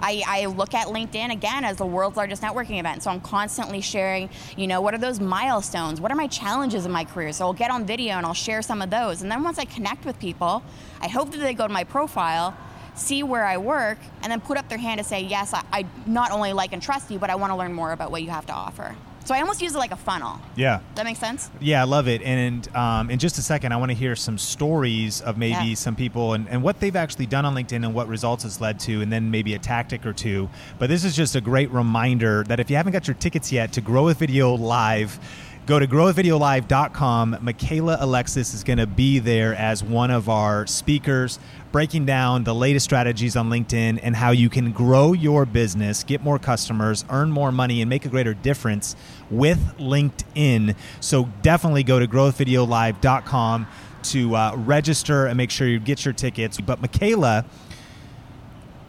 I, 0.00 0.22
I 0.26 0.46
look 0.46 0.74
at 0.74 0.88
LinkedIn 0.88 1.32
again 1.32 1.64
as 1.64 1.76
the 1.76 1.86
world's 1.86 2.16
largest 2.16 2.42
networking 2.42 2.78
event. 2.78 3.02
So 3.02 3.10
I'm 3.10 3.20
constantly 3.20 3.80
sharing, 3.80 4.30
you 4.56 4.66
know, 4.66 4.80
what 4.80 4.94
are 4.94 4.98
those 4.98 5.20
milestones? 5.20 6.00
What 6.00 6.10
are 6.12 6.16
my 6.16 6.26
challenges 6.26 6.86
in 6.86 6.92
my 6.92 7.04
career? 7.04 7.32
So 7.32 7.46
I'll 7.46 7.52
get 7.52 7.70
on 7.70 7.86
video 7.86 8.14
and 8.14 8.26
I'll 8.26 8.34
share 8.34 8.62
some 8.62 8.82
of 8.82 8.90
those. 8.90 9.22
And 9.22 9.30
then 9.30 9.42
once 9.42 9.58
I 9.58 9.64
connect 9.64 10.04
with 10.04 10.18
people, 10.18 10.62
I 11.00 11.08
hope 11.08 11.30
that 11.32 11.38
they 11.38 11.54
go 11.54 11.66
to 11.66 11.72
my 11.72 11.84
profile, 11.84 12.56
see 12.94 13.22
where 13.22 13.44
I 13.44 13.56
work, 13.58 13.98
and 14.22 14.30
then 14.30 14.40
put 14.40 14.56
up 14.56 14.68
their 14.68 14.78
hand 14.78 14.98
to 14.98 15.04
say, 15.04 15.22
yes, 15.22 15.52
I, 15.54 15.62
I 15.72 15.86
not 16.06 16.30
only 16.30 16.52
like 16.52 16.72
and 16.72 16.82
trust 16.82 17.10
you, 17.10 17.18
but 17.18 17.30
I 17.30 17.34
want 17.34 17.52
to 17.52 17.56
learn 17.56 17.72
more 17.72 17.92
about 17.92 18.10
what 18.10 18.22
you 18.22 18.30
have 18.30 18.46
to 18.46 18.52
offer. 18.52 18.96
So 19.26 19.34
I 19.34 19.40
almost 19.40 19.60
use 19.60 19.74
it 19.74 19.78
like 19.78 19.90
a 19.90 19.96
funnel. 19.96 20.40
Yeah. 20.54 20.78
That 20.94 21.04
makes 21.04 21.18
sense? 21.18 21.50
Yeah, 21.60 21.80
I 21.80 21.84
love 21.84 22.06
it. 22.06 22.22
And 22.22 22.68
um, 22.76 23.10
in 23.10 23.18
just 23.18 23.38
a 23.38 23.42
second, 23.42 23.72
I 23.72 23.76
want 23.76 23.90
to 23.90 23.94
hear 23.96 24.14
some 24.14 24.38
stories 24.38 25.20
of 25.20 25.36
maybe 25.36 25.70
Yeah. 25.70 25.74
some 25.74 25.96
people 25.96 26.34
and, 26.34 26.48
and 26.48 26.62
what 26.62 26.78
they've 26.78 26.94
actually 26.94 27.26
done 27.26 27.44
on 27.44 27.52
LinkedIn 27.52 27.84
and 27.84 27.92
what 27.92 28.06
results 28.06 28.44
it's 28.44 28.60
led 28.60 28.78
to, 28.80 29.02
and 29.02 29.12
then 29.12 29.32
maybe 29.32 29.54
a 29.54 29.58
tactic 29.58 30.06
or 30.06 30.12
two. 30.12 30.48
But 30.78 30.90
this 30.90 31.04
is 31.04 31.16
just 31.16 31.34
a 31.34 31.40
great 31.40 31.72
reminder 31.72 32.44
that 32.44 32.60
if 32.60 32.70
you 32.70 32.76
haven't 32.76 32.92
got 32.92 33.08
your 33.08 33.16
tickets 33.16 33.50
yet 33.50 33.72
to 33.72 33.80
Grow 33.80 34.04
with 34.04 34.18
Video 34.18 34.54
Live, 34.54 35.18
go 35.66 35.80
to 35.80 35.88
growwithvideolive.com. 35.88 37.38
Michaela 37.40 37.96
Alexis 38.00 38.54
is 38.54 38.62
going 38.62 38.78
to 38.78 38.86
be 38.86 39.18
there 39.18 39.56
as 39.56 39.82
one 39.82 40.12
of 40.12 40.28
our 40.28 40.64
speakers, 40.68 41.40
breaking 41.72 42.06
down 42.06 42.44
the 42.44 42.54
latest 42.54 42.84
strategies 42.84 43.34
on 43.36 43.50
LinkedIn 43.50 43.98
and 44.02 44.14
how 44.14 44.30
you 44.30 44.48
can 44.48 44.70
grow 44.70 45.12
your 45.12 45.44
business, 45.44 46.04
get 46.04 46.22
more 46.22 46.38
customers, 46.38 47.04
earn 47.10 47.30
more 47.32 47.50
money, 47.50 47.82
and 47.82 47.90
make 47.90 48.04
a 48.06 48.08
greater 48.08 48.32
difference 48.32 48.94
with 49.30 49.76
LinkedIn. 49.78 50.76
So 51.00 51.28
definitely 51.42 51.82
go 51.82 51.98
to 51.98 52.06
growwithvideolive.com 52.06 53.66
to 54.04 54.36
uh, 54.36 54.54
register 54.56 55.26
and 55.26 55.36
make 55.36 55.50
sure 55.50 55.66
you 55.66 55.78
get 55.80 56.04
your 56.04 56.14
tickets. 56.14 56.60
But 56.60 56.80
Michaela, 56.80 57.44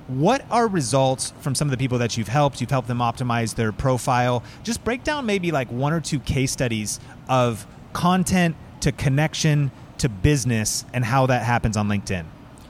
what 0.07 0.45
are 0.49 0.67
results 0.67 1.33
from 1.41 1.53
some 1.55 1.67
of 1.67 1.71
the 1.71 1.77
people 1.77 1.97
that 1.97 2.17
you've 2.17 2.27
helped? 2.27 2.61
You've 2.61 2.69
helped 2.69 2.87
them 2.87 2.99
optimize 2.99 3.55
their 3.55 3.71
profile. 3.71 4.43
Just 4.63 4.83
break 4.83 5.03
down 5.03 5.25
maybe 5.25 5.51
like 5.51 5.71
one 5.71 5.91
or 5.91 5.99
two 5.99 6.19
case 6.19 6.51
studies 6.51 6.99
of 7.27 7.67
content 7.93 8.55
to 8.81 8.91
connection 8.91 9.71
to 9.97 10.07
business 10.07 10.85
and 10.93 11.03
how 11.03 11.25
that 11.25 11.43
happens 11.43 11.75
on 11.75 11.87
LinkedIn. 11.87 12.25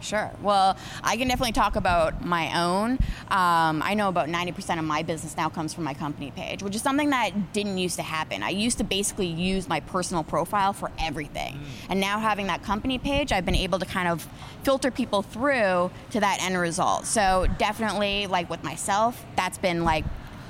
Sure. 0.07 0.31
Well, 0.41 0.77
I 1.03 1.17
can 1.17 1.27
definitely 1.27 1.51
talk 1.51 1.75
about 1.75 2.23
my 2.23 2.63
own. 2.63 2.93
Um, 3.29 3.81
I 3.83 3.93
know 3.93 4.07
about 4.07 4.29
90% 4.29 4.79
of 4.79 4.85
my 4.85 5.03
business 5.03 5.35
now 5.35 5.49
comes 5.49 5.73
from 5.73 5.83
my 5.83 5.93
company 5.93 6.31
page, 6.31 6.63
which 6.63 6.75
is 6.75 6.81
something 6.81 7.09
that 7.09 7.51
didn't 7.51 7.77
used 7.77 7.97
to 7.97 8.03
happen. 8.03 8.41
I 8.41 8.49
used 8.49 8.77
to 8.77 8.85
basically 8.85 9.27
use 9.27 9.67
my 9.67 9.81
personal 9.81 10.23
profile 10.23 10.71
for 10.71 10.91
everything. 10.97 11.59
And 11.89 11.99
now 11.99 12.19
having 12.19 12.47
that 12.47 12.63
company 12.63 12.97
page, 12.97 13.33
I've 13.33 13.45
been 13.45 13.55
able 13.55 13.79
to 13.79 13.85
kind 13.85 14.07
of 14.07 14.25
filter 14.63 14.91
people 14.91 15.23
through 15.23 15.91
to 16.11 16.19
that 16.21 16.37
end 16.41 16.57
result. 16.57 17.05
So 17.05 17.47
definitely, 17.57 18.27
like 18.27 18.49
with 18.49 18.63
myself, 18.63 19.25
that's 19.35 19.57
been 19.57 19.83
like 19.83 20.05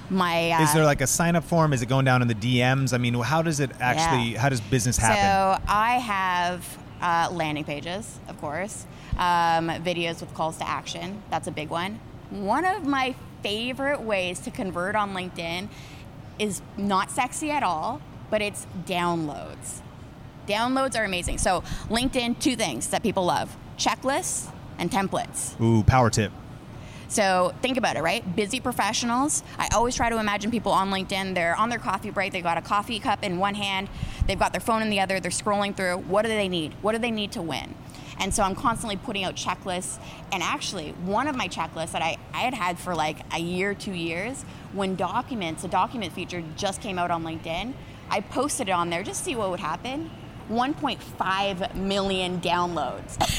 my 0.09 0.51
uh, 0.51 0.63
Is 0.63 0.73
there 0.73 0.85
like 0.85 1.01
a 1.01 1.07
sign 1.07 1.35
up 1.35 1.43
form? 1.43 1.73
Is 1.73 1.81
it 1.81 1.89
going 1.89 2.05
down 2.05 2.21
in 2.21 2.27
the 2.27 2.35
DMs? 2.35 2.93
I 2.93 2.97
mean, 2.97 3.15
how 3.15 3.41
does 3.41 3.59
it 3.59 3.71
actually? 3.79 4.33
Yeah. 4.33 4.39
How 4.39 4.49
does 4.49 4.61
business 4.61 4.97
happen? 4.97 5.17
So 5.17 5.63
I 5.67 5.97
have 5.97 6.77
uh, 7.01 7.29
landing 7.31 7.63
pages, 7.63 8.19
of 8.27 8.39
course, 8.39 8.85
um, 9.17 9.69
videos 9.69 10.21
with 10.21 10.33
calls 10.33 10.57
to 10.57 10.67
action. 10.67 11.23
That's 11.29 11.47
a 11.47 11.51
big 11.51 11.69
one. 11.69 11.99
One 12.29 12.65
of 12.65 12.85
my 12.85 13.15
favorite 13.41 14.01
ways 14.01 14.39
to 14.41 14.51
convert 14.51 14.95
on 14.95 15.13
LinkedIn 15.13 15.69
is 16.39 16.61
not 16.77 17.09
sexy 17.09 17.51
at 17.51 17.63
all, 17.63 18.01
but 18.29 18.41
it's 18.41 18.67
downloads. 18.85 19.81
Downloads 20.47 20.99
are 20.99 21.03
amazing. 21.03 21.37
So 21.37 21.61
LinkedIn, 21.89 22.39
two 22.39 22.55
things 22.55 22.87
that 22.89 23.03
people 23.03 23.25
love: 23.25 23.55
checklists 23.77 24.51
and 24.77 24.91
templates. 24.91 25.59
Ooh, 25.61 25.83
power 25.83 26.09
tip. 26.09 26.31
So 27.09 27.53
think 27.61 27.77
about 27.77 27.95
it, 27.95 28.03
right? 28.03 28.35
Busy 28.35 28.59
professionals. 28.59 29.43
I 29.57 29.69
always 29.73 29.95
try 29.95 30.09
to 30.09 30.19
imagine 30.19 30.51
people 30.51 30.71
on 30.71 30.91
LinkedIn. 30.91 31.35
They're 31.35 31.55
on 31.55 31.69
their 31.69 31.79
coffee 31.79 32.09
break. 32.09 32.33
They've 32.33 32.43
got 32.43 32.57
a 32.57 32.61
coffee 32.61 32.99
cup 32.99 33.23
in 33.23 33.37
one 33.37 33.55
hand. 33.55 33.89
They've 34.27 34.39
got 34.39 34.51
their 34.51 34.61
phone 34.61 34.81
in 34.81 34.89
the 34.89 34.99
other. 34.99 35.19
They're 35.19 35.31
scrolling 35.31 35.75
through. 35.75 35.97
What 35.99 36.23
do 36.23 36.27
they 36.27 36.49
need? 36.49 36.73
What 36.81 36.91
do 36.91 36.97
they 36.97 37.11
need 37.11 37.31
to 37.33 37.41
win? 37.41 37.75
And 38.19 38.33
so 38.33 38.43
I'm 38.43 38.55
constantly 38.55 38.97
putting 38.97 39.23
out 39.23 39.35
checklists. 39.35 39.99
And 40.31 40.43
actually, 40.43 40.91
one 41.05 41.27
of 41.27 41.35
my 41.35 41.47
checklists 41.47 41.91
that 41.91 42.01
I, 42.01 42.17
I 42.33 42.39
had 42.39 42.53
had 42.53 42.79
for 42.79 42.95
like 42.95 43.19
a 43.33 43.39
year, 43.39 43.73
two 43.73 43.93
years, 43.93 44.43
when 44.73 44.95
documents, 44.95 45.63
a 45.63 45.67
document 45.67 46.13
feature 46.13 46.43
just 46.55 46.81
came 46.81 46.99
out 46.99 47.11
on 47.11 47.23
LinkedIn, 47.23 47.73
I 48.09 48.21
posted 48.21 48.69
it 48.69 48.71
on 48.71 48.89
there 48.89 49.03
just 49.03 49.19
to 49.19 49.25
see 49.25 49.35
what 49.35 49.49
would 49.49 49.59
happen. 49.59 50.09
1.5 50.49 51.75
million 51.75 52.39
downloads. 52.41 53.17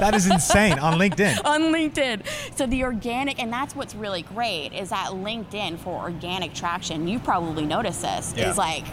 That 0.00 0.14
is 0.14 0.26
insane 0.30 0.78
on 0.78 0.98
LinkedIn. 0.98 1.42
on 1.46 1.62
LinkedIn. 1.72 2.22
So 2.56 2.66
the 2.66 2.84
organic, 2.84 3.40
and 3.42 3.50
that's 3.50 3.74
what's 3.74 3.94
really 3.94 4.22
great 4.22 4.72
is 4.74 4.90
that 4.90 5.08
LinkedIn 5.12 5.78
for 5.78 6.02
organic 6.02 6.52
traction. 6.52 7.08
You 7.08 7.18
probably 7.18 7.64
noticed 7.64 8.02
this 8.02 8.34
Yeah. 8.36 8.50
is 8.50 8.58
like 8.58 8.84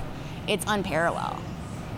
it's 0.48 0.64
unparalleled, 0.66 1.38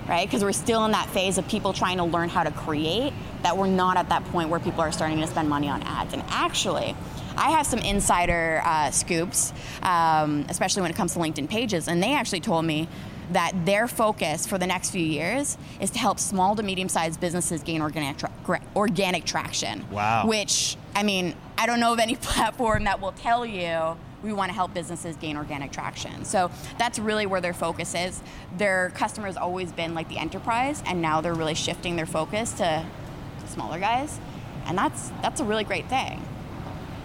right? 0.08 0.26
Because 0.28 0.44
we're 0.44 0.52
still 0.54 0.84
in 0.86 0.92
that 0.92 1.08
phase 1.10 1.38
of 1.38 1.48
people 1.48 1.72
trying 1.72 1.98
to 1.98 2.04
learn 2.04 2.30
how 2.30 2.44
to 2.44 2.52
create. 2.52 3.14
That 3.44 3.58
we're 3.58 3.68
not 3.68 3.96
at 3.98 4.10
that 4.10 4.26
point 4.26 4.50
where 4.50 4.60
people 4.60 4.82
are 4.82 4.92
starting 4.92 5.20
to 5.20 5.28
spend 5.28 5.48
money 5.48 5.70
on 5.70 5.84
ads. 5.84 6.14
And 6.14 6.24
actually, 6.30 6.96
I 7.38 7.52
have 7.52 7.68
some 7.68 7.80
insider 7.80 8.62
uh, 8.66 8.90
scoops, 8.90 9.54
um, 9.84 10.46
especially 10.50 10.82
when 10.82 10.90
it 10.92 10.98
comes 10.98 11.14
to 11.14 11.20
LinkedIn 11.20 11.48
pages, 11.50 11.88
and 11.88 12.02
they 12.02 12.16
actually 12.16 12.40
told 12.42 12.66
me 12.66 12.88
that 13.32 13.54
their 13.66 13.88
focus 13.88 14.46
for 14.46 14.58
the 14.58 14.68
next 14.68 14.92
few 14.92 15.06
years 15.06 15.58
is 15.80 15.90
to 15.92 16.00
help 16.00 16.20
small 16.20 16.56
to 16.56 16.64
medium 16.64 16.90
sized 16.90 17.20
businesses 17.20 17.64
gain 17.64 17.82
organic, 17.82 18.18
tra- 18.18 18.62
organic 18.76 19.26
traction. 19.26 19.86
Wow. 19.90 20.28
Which, 20.28 20.78
I 20.96 21.04
mean, 21.04 21.36
I 21.58 21.66
don't 21.66 21.80
know 21.80 21.94
of 21.94 22.00
any 22.00 22.16
platform 22.22 22.86
that 22.86 23.02
will 23.02 23.14
tell 23.14 23.46
you 23.46 23.98
we 24.26 24.34
want 24.34 24.50
to 24.50 24.56
help 24.56 24.74
businesses 24.74 25.16
gain 25.16 25.38
organic 25.38 25.72
traction. 25.72 26.26
So 26.26 26.50
that's 26.78 26.98
really 27.00 27.26
where 27.26 27.42
their 27.42 27.54
focus 27.54 27.94
is. 27.96 28.22
Their 28.58 28.92
customers 28.96 29.38
always 29.38 29.72
been 29.72 29.94
like 29.94 30.10
the 30.10 30.18
enterprise, 30.18 30.82
and 30.86 31.02
now 31.02 31.22
they're 31.22 31.36
really 31.36 31.54
shifting 31.54 31.96
their 31.96 32.08
focus 32.08 32.52
to, 32.54 32.86
to 33.42 33.48
smaller 33.48 33.80
guys, 33.80 34.20
and 34.66 34.78
that's 34.78 35.10
that's 35.22 35.40
a 35.40 35.46
really 35.46 35.64
great 35.64 35.88
thing. 35.88 36.22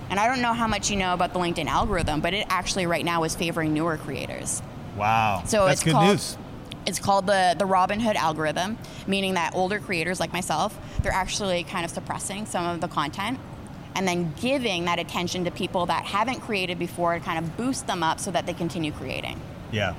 And 0.08 0.18
I 0.18 0.26
don't 0.26 0.42
know 0.42 0.54
how 0.54 0.66
much 0.66 0.90
you 0.90 0.96
know 0.96 1.14
about 1.14 1.32
the 1.32 1.38
LinkedIn 1.38 1.66
algorithm, 1.66 2.20
but 2.20 2.34
it 2.34 2.46
actually 2.48 2.86
right 2.86 3.04
now 3.04 3.22
is 3.24 3.36
favoring 3.36 3.72
newer 3.72 3.96
creators. 3.96 4.60
Wow. 5.00 5.42
So 5.46 5.64
that's 5.64 5.80
it's 5.80 5.84
good 5.84 5.92
called, 5.92 6.06
news. 6.06 6.38
It's 6.86 6.98
called 6.98 7.26
the 7.26 7.54
the 7.58 7.66
Robin 7.66 8.00
Hood 8.00 8.16
algorithm, 8.16 8.78
meaning 9.06 9.34
that 9.34 9.54
older 9.54 9.78
creators 9.80 10.20
like 10.20 10.32
myself, 10.32 10.78
they're 11.02 11.12
actually 11.12 11.64
kind 11.64 11.84
of 11.84 11.90
suppressing 11.90 12.46
some 12.46 12.66
of 12.66 12.80
the 12.80 12.88
content 12.88 13.38
and 13.94 14.06
then 14.06 14.32
giving 14.40 14.84
that 14.84 14.98
attention 14.98 15.44
to 15.44 15.50
people 15.50 15.86
that 15.86 16.04
haven't 16.04 16.40
created 16.40 16.78
before 16.78 17.14
to 17.14 17.20
kind 17.20 17.44
of 17.44 17.56
boost 17.56 17.86
them 17.86 18.02
up 18.02 18.20
so 18.20 18.30
that 18.30 18.46
they 18.46 18.52
continue 18.52 18.92
creating. 18.92 19.40
Yeah. 19.72 19.94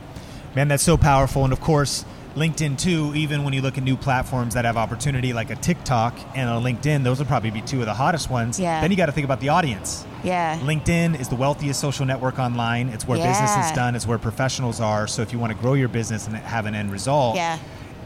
Man, 0.55 0.67
that's 0.67 0.83
so 0.83 0.97
powerful. 0.97 1.43
And 1.43 1.53
of 1.53 1.61
course, 1.61 2.05
LinkedIn 2.35 2.77
too, 2.79 3.11
even 3.13 3.43
when 3.43 3.53
you 3.53 3.61
look 3.61 3.77
at 3.77 3.83
new 3.83 3.97
platforms 3.97 4.53
that 4.53 4.63
have 4.63 4.77
opportunity 4.77 5.33
like 5.33 5.49
a 5.49 5.55
TikTok 5.55 6.17
and 6.35 6.49
a 6.49 6.53
LinkedIn, 6.53 7.03
those 7.03 7.19
would 7.19 7.27
probably 7.27 7.51
be 7.51 7.61
two 7.61 7.79
of 7.81 7.85
the 7.85 7.93
hottest 7.93 8.29
ones. 8.29 8.59
Yeah. 8.59 8.79
Then 8.79 8.89
you 8.89 8.97
got 8.97 9.07
to 9.07 9.11
think 9.11 9.25
about 9.25 9.41
the 9.41 9.49
audience. 9.49 10.05
Yeah. 10.23 10.57
LinkedIn 10.59 11.19
is 11.19 11.27
the 11.27 11.35
wealthiest 11.35 11.79
social 11.79 12.05
network 12.05 12.39
online. 12.39 12.89
It's 12.89 13.05
where 13.07 13.17
business 13.17 13.57
is 13.65 13.71
done, 13.73 13.95
it's 13.95 14.07
where 14.07 14.17
professionals 14.17 14.79
are. 14.79 15.07
So 15.07 15.21
if 15.21 15.33
you 15.33 15.39
want 15.39 15.51
to 15.51 15.59
grow 15.59 15.73
your 15.73 15.89
business 15.89 16.27
and 16.27 16.35
have 16.37 16.65
an 16.65 16.75
end 16.75 16.91
result, 16.91 17.35
Yeah. 17.35 17.57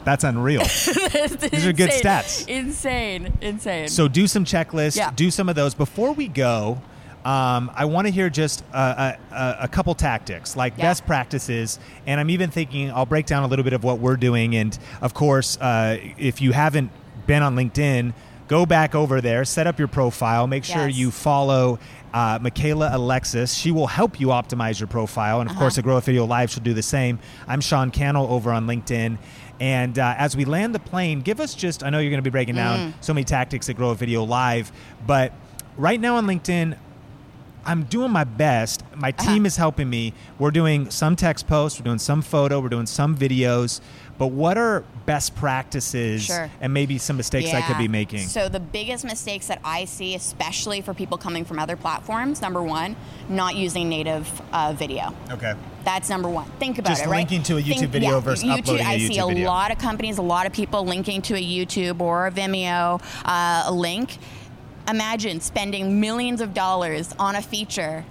That's 0.04 0.24
unreal. 0.24 0.62
These 0.62 1.66
are 1.66 1.72
good 1.74 1.90
stats. 1.90 2.48
Insane. 2.48 3.34
Insane. 3.42 3.88
So 3.88 4.08
do 4.08 4.26
some 4.26 4.46
checklists, 4.46 4.96
Yeah. 4.96 5.10
do 5.14 5.30
some 5.30 5.50
of 5.50 5.56
those. 5.56 5.74
Before 5.74 6.12
we 6.12 6.28
go, 6.28 6.80
um, 7.25 7.71
I 7.75 7.87
want 7.87 8.07
to 8.07 8.12
hear 8.12 8.28
just 8.28 8.62
a, 8.73 9.16
a, 9.33 9.57
a 9.62 9.69
couple 9.69 9.95
tactics, 9.95 10.57
like 10.57 10.75
Yeah. 10.76 10.85
best 10.85 11.07
practices. 11.07 11.78
And 12.07 12.21
I'm 12.21 12.28
even 12.31 12.50
thinking 12.50 12.90
I'll 12.90 13.07
break 13.07 13.26
down 13.26 13.45
a 13.45 13.47
little 13.47 13.62
bit 13.64 13.73
of 13.73 13.83
what 13.83 13.99
we're 13.99 14.16
doing. 14.16 14.54
And 14.57 14.78
of 15.00 15.14
course, 15.14 15.57
uh, 15.59 15.99
if 16.19 16.40
you 16.40 16.52
haven't 16.52 16.90
been 17.26 17.43
on 17.43 17.57
LinkedIn, 17.57 18.12
go 18.49 18.66
back 18.66 18.95
over 18.95 19.21
there, 19.23 19.45
set 19.47 19.66
up 19.66 19.78
your 19.78 19.88
profile, 19.88 20.47
make 20.47 20.64
sure 20.64 20.87
Yes. 20.88 20.97
you 20.99 21.11
follow. 21.11 21.78
Uh, 22.12 22.38
Michaela 22.40 22.90
Alexis. 22.93 23.52
She 23.54 23.73
will 23.73 23.88
help 23.88 24.21
you 24.21 24.28
optimize 24.28 24.78
your 24.78 24.87
profile. 24.87 25.40
And 25.40 25.50
of 25.50 25.57
course, 25.57 25.73
Uh-huh. 25.73 25.78
the 25.78 25.83
Grow 25.83 25.95
With 25.97 26.04
Video 26.04 26.25
Live, 26.26 26.49
she'll 26.49 26.62
do 26.62 26.73
the 26.73 26.81
same. 26.83 27.19
I'm 27.49 27.61
Sean 27.61 27.90
Cannell 27.90 28.28
over 28.28 28.52
on 28.52 28.69
LinkedIn. 28.69 29.19
And 29.59 29.99
uh, 29.99 30.14
as 30.16 30.37
we 30.37 30.45
land 30.45 30.76
the 30.76 30.78
plane, 30.78 31.23
give 31.23 31.40
us 31.40 31.54
just, 31.54 31.83
I 31.83 31.90
know 31.90 31.99
you're 31.99 32.11
going 32.11 32.19
to 32.23 32.23
be 32.23 32.31
breaking 32.31 32.54
down 32.54 32.78
Mm. 32.78 32.93
so 33.00 33.12
many 33.14 33.25
tactics 33.25 33.69
at 33.69 33.75
Grow 33.75 33.88
with 33.90 33.99
Video 33.99 34.23
Live, 34.23 34.71
but 35.04 35.33
right 35.76 36.00
now 36.00 36.14
on 36.14 36.26
LinkedIn, 36.26 36.76
I'm 37.66 37.85
doing 37.85 38.11
my 38.11 38.25
best. 38.25 38.83
My 38.94 39.09
Uh-huh. 39.11 39.33
team 39.33 39.47
is 39.47 39.56
helping 39.56 39.88
me. 39.90 40.12
We're 40.38 40.50
doing 40.50 40.90
some 40.90 41.16
text 41.16 41.47
posts, 41.47 41.78
we're 41.80 41.85
doing 41.85 41.99
some 41.99 42.23
photo, 42.23 42.61
we're 42.61 42.68
doing 42.68 42.87
some 42.87 43.16
videos. 43.16 43.80
But 44.16 44.28
what 44.28 44.56
are 44.56 44.85
best 45.06 45.35
practices 45.35 46.23
Sure. 46.26 46.49
and 46.61 46.73
maybe 46.73 46.99
some 46.99 47.16
mistakes 47.16 47.52
I 47.52 47.62
could 47.62 47.78
be 47.78 47.88
making? 47.88 48.28
So 48.28 48.49
the 48.49 48.61
biggest 48.61 49.04
mistakes 49.04 49.49
that 49.49 49.59
I 49.64 49.87
see, 49.87 50.14
especially 50.14 50.80
for 50.83 50.94
people 50.94 51.18
coming 51.18 51.44
from 51.44 51.59
other 51.59 51.75
platforms, 51.75 52.40
number 52.40 52.62
one, 52.62 52.94
not 53.28 53.56
using 53.56 53.88
native 53.88 54.28
uh, 54.52 54.73
video. 54.73 55.12
okay. 55.33 55.54
That's 55.85 56.09
number 56.09 56.30
one. 56.30 56.47
Think 56.59 56.78
about 56.78 56.88
Just 56.90 57.02
it, 57.02 57.04
Just 57.04 57.11
linking 57.14 57.42
to 57.42 57.59
a 57.59 57.61
YouTube 57.61 57.78
Think- 57.80 57.90
video 57.90 58.11
yeah, 58.14 58.21
versus 58.21 58.44
YouTube, 58.44 58.59
uploading 58.61 58.87
a 58.87 58.88
I 58.88 58.99
see 58.99 59.18
a 59.18 59.26
lot 59.26 59.71
of 59.71 59.76
companies, 59.78 60.16
a 60.16 60.23
lot 60.23 60.47
of 60.47 60.52
people 60.54 60.83
linking 60.87 61.21
to 61.23 61.35
a 61.35 61.42
YouTube 61.42 62.00
or 62.00 62.26
a 62.26 62.30
Vimeo 62.30 63.02
uh, 63.26 63.71
link. 63.71 64.16
Imagine 64.88 65.41
spending 65.41 66.00
millions 66.00 66.41
of 66.41 66.53
dollars 66.55 67.14
on 67.19 67.37
a 67.37 67.43
feature. 67.43 68.05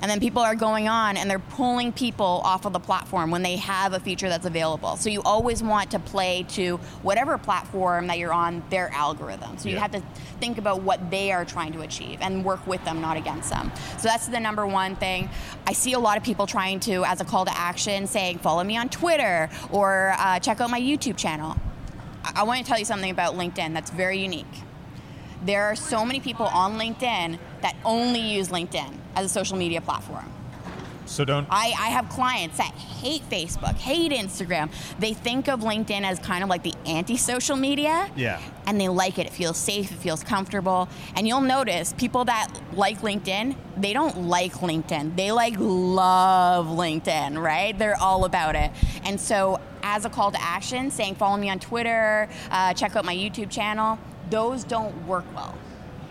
And 0.00 0.08
then 0.08 0.20
people 0.20 0.42
are 0.42 0.54
going 0.54 0.86
on 0.86 1.16
and 1.16 1.28
they're 1.28 1.40
pulling 1.40 1.92
people 1.92 2.40
off 2.44 2.64
of 2.64 2.72
the 2.72 2.78
platform 2.78 3.32
when 3.32 3.42
they 3.42 3.56
have 3.56 3.94
a 3.94 3.98
feature 3.98 4.28
that's 4.28 4.46
available. 4.46 4.96
So 4.96 5.10
you 5.10 5.22
always 5.22 5.60
want 5.60 5.90
to 5.90 5.98
play 5.98 6.46
to 6.50 6.76
whatever 7.02 7.36
platform 7.36 8.06
that 8.06 8.16
you're 8.16 8.32
on, 8.32 8.62
their 8.70 8.90
algorithm. 8.94 9.58
So 9.58 9.68
you 9.68 9.74
Yeah. 9.74 9.80
have 9.80 9.90
to 9.90 10.02
think 10.40 10.56
about 10.56 10.82
what 10.82 11.10
they 11.10 11.32
are 11.32 11.44
trying 11.44 11.72
to 11.72 11.80
achieve 11.80 12.18
and 12.20 12.44
work 12.44 12.64
with 12.64 12.82
them, 12.84 13.00
not 13.00 13.16
against 13.16 13.50
them. 13.50 13.72
So 13.96 14.06
that's 14.06 14.28
the 14.28 14.38
number 14.38 14.64
one 14.68 14.94
thing. 14.94 15.28
I 15.66 15.72
see 15.72 15.94
a 15.94 15.98
lot 15.98 16.16
of 16.16 16.22
people 16.22 16.46
trying 16.46 16.78
to, 16.80 17.04
as 17.04 17.20
a 17.20 17.24
call 17.24 17.44
to 17.44 17.58
action, 17.58 18.06
saying, 18.06 18.38
follow 18.38 18.62
me 18.62 18.76
on 18.78 18.88
Twitter 18.88 19.50
or 19.72 20.14
uh, 20.16 20.38
check 20.38 20.60
out 20.60 20.70
my 20.70 20.80
YouTube 20.80 21.16
channel. 21.16 21.56
I-, 22.24 22.34
I 22.36 22.42
want 22.44 22.60
to 22.60 22.64
tell 22.64 22.78
you 22.78 22.84
something 22.84 23.10
about 23.10 23.34
LinkedIn 23.34 23.74
that's 23.74 23.90
very 23.90 24.20
unique. 24.20 24.46
There 25.44 25.64
are 25.64 25.76
so 25.76 26.04
many 26.04 26.20
people 26.20 26.46
on 26.46 26.78
LinkedIn 26.78 27.38
that 27.62 27.76
only 27.84 28.20
use 28.20 28.48
LinkedIn 28.48 28.92
as 29.14 29.26
a 29.26 29.28
social 29.28 29.56
media 29.56 29.80
platform. 29.80 30.32
So 31.08 31.24
don't. 31.24 31.46
I, 31.50 31.68
I 31.78 31.88
have 31.88 32.08
clients 32.08 32.58
that 32.58 32.72
hate 32.74 33.22
Facebook, 33.30 33.74
hate 33.76 34.12
Instagram. 34.12 34.70
They 34.98 35.14
think 35.14 35.48
of 35.48 35.60
LinkedIn 35.60 36.02
as 36.02 36.18
kind 36.18 36.42
of 36.42 36.50
like 36.50 36.62
the 36.62 36.74
anti 36.86 37.16
social 37.16 37.56
media. 37.56 38.10
Yeah. 38.14 38.40
And 38.66 38.80
they 38.80 38.88
like 38.88 39.18
it. 39.18 39.26
It 39.26 39.32
feels 39.32 39.56
safe, 39.56 39.90
it 39.90 39.96
feels 39.96 40.22
comfortable. 40.22 40.88
And 41.16 41.26
you'll 41.26 41.40
notice 41.40 41.94
people 41.94 42.26
that 42.26 42.48
like 42.74 43.00
LinkedIn, 43.00 43.56
they 43.76 43.92
don't 43.92 44.22
like 44.22 44.54
LinkedIn. 44.54 45.16
They 45.16 45.32
like 45.32 45.54
love 45.58 46.66
LinkedIn, 46.66 47.42
right? 47.42 47.76
They're 47.78 48.00
all 48.00 48.24
about 48.24 48.54
it. 48.54 48.70
And 49.04 49.18
so, 49.18 49.60
as 49.82 50.04
a 50.04 50.10
call 50.10 50.30
to 50.32 50.42
action, 50.42 50.90
saying 50.90 51.14
follow 51.14 51.38
me 51.38 51.48
on 51.48 51.58
Twitter, 51.58 52.28
uh, 52.50 52.74
check 52.74 52.96
out 52.96 53.04
my 53.04 53.14
YouTube 53.16 53.50
channel, 53.50 53.98
those 54.30 54.64
don't 54.64 55.06
work 55.06 55.24
well 55.34 55.54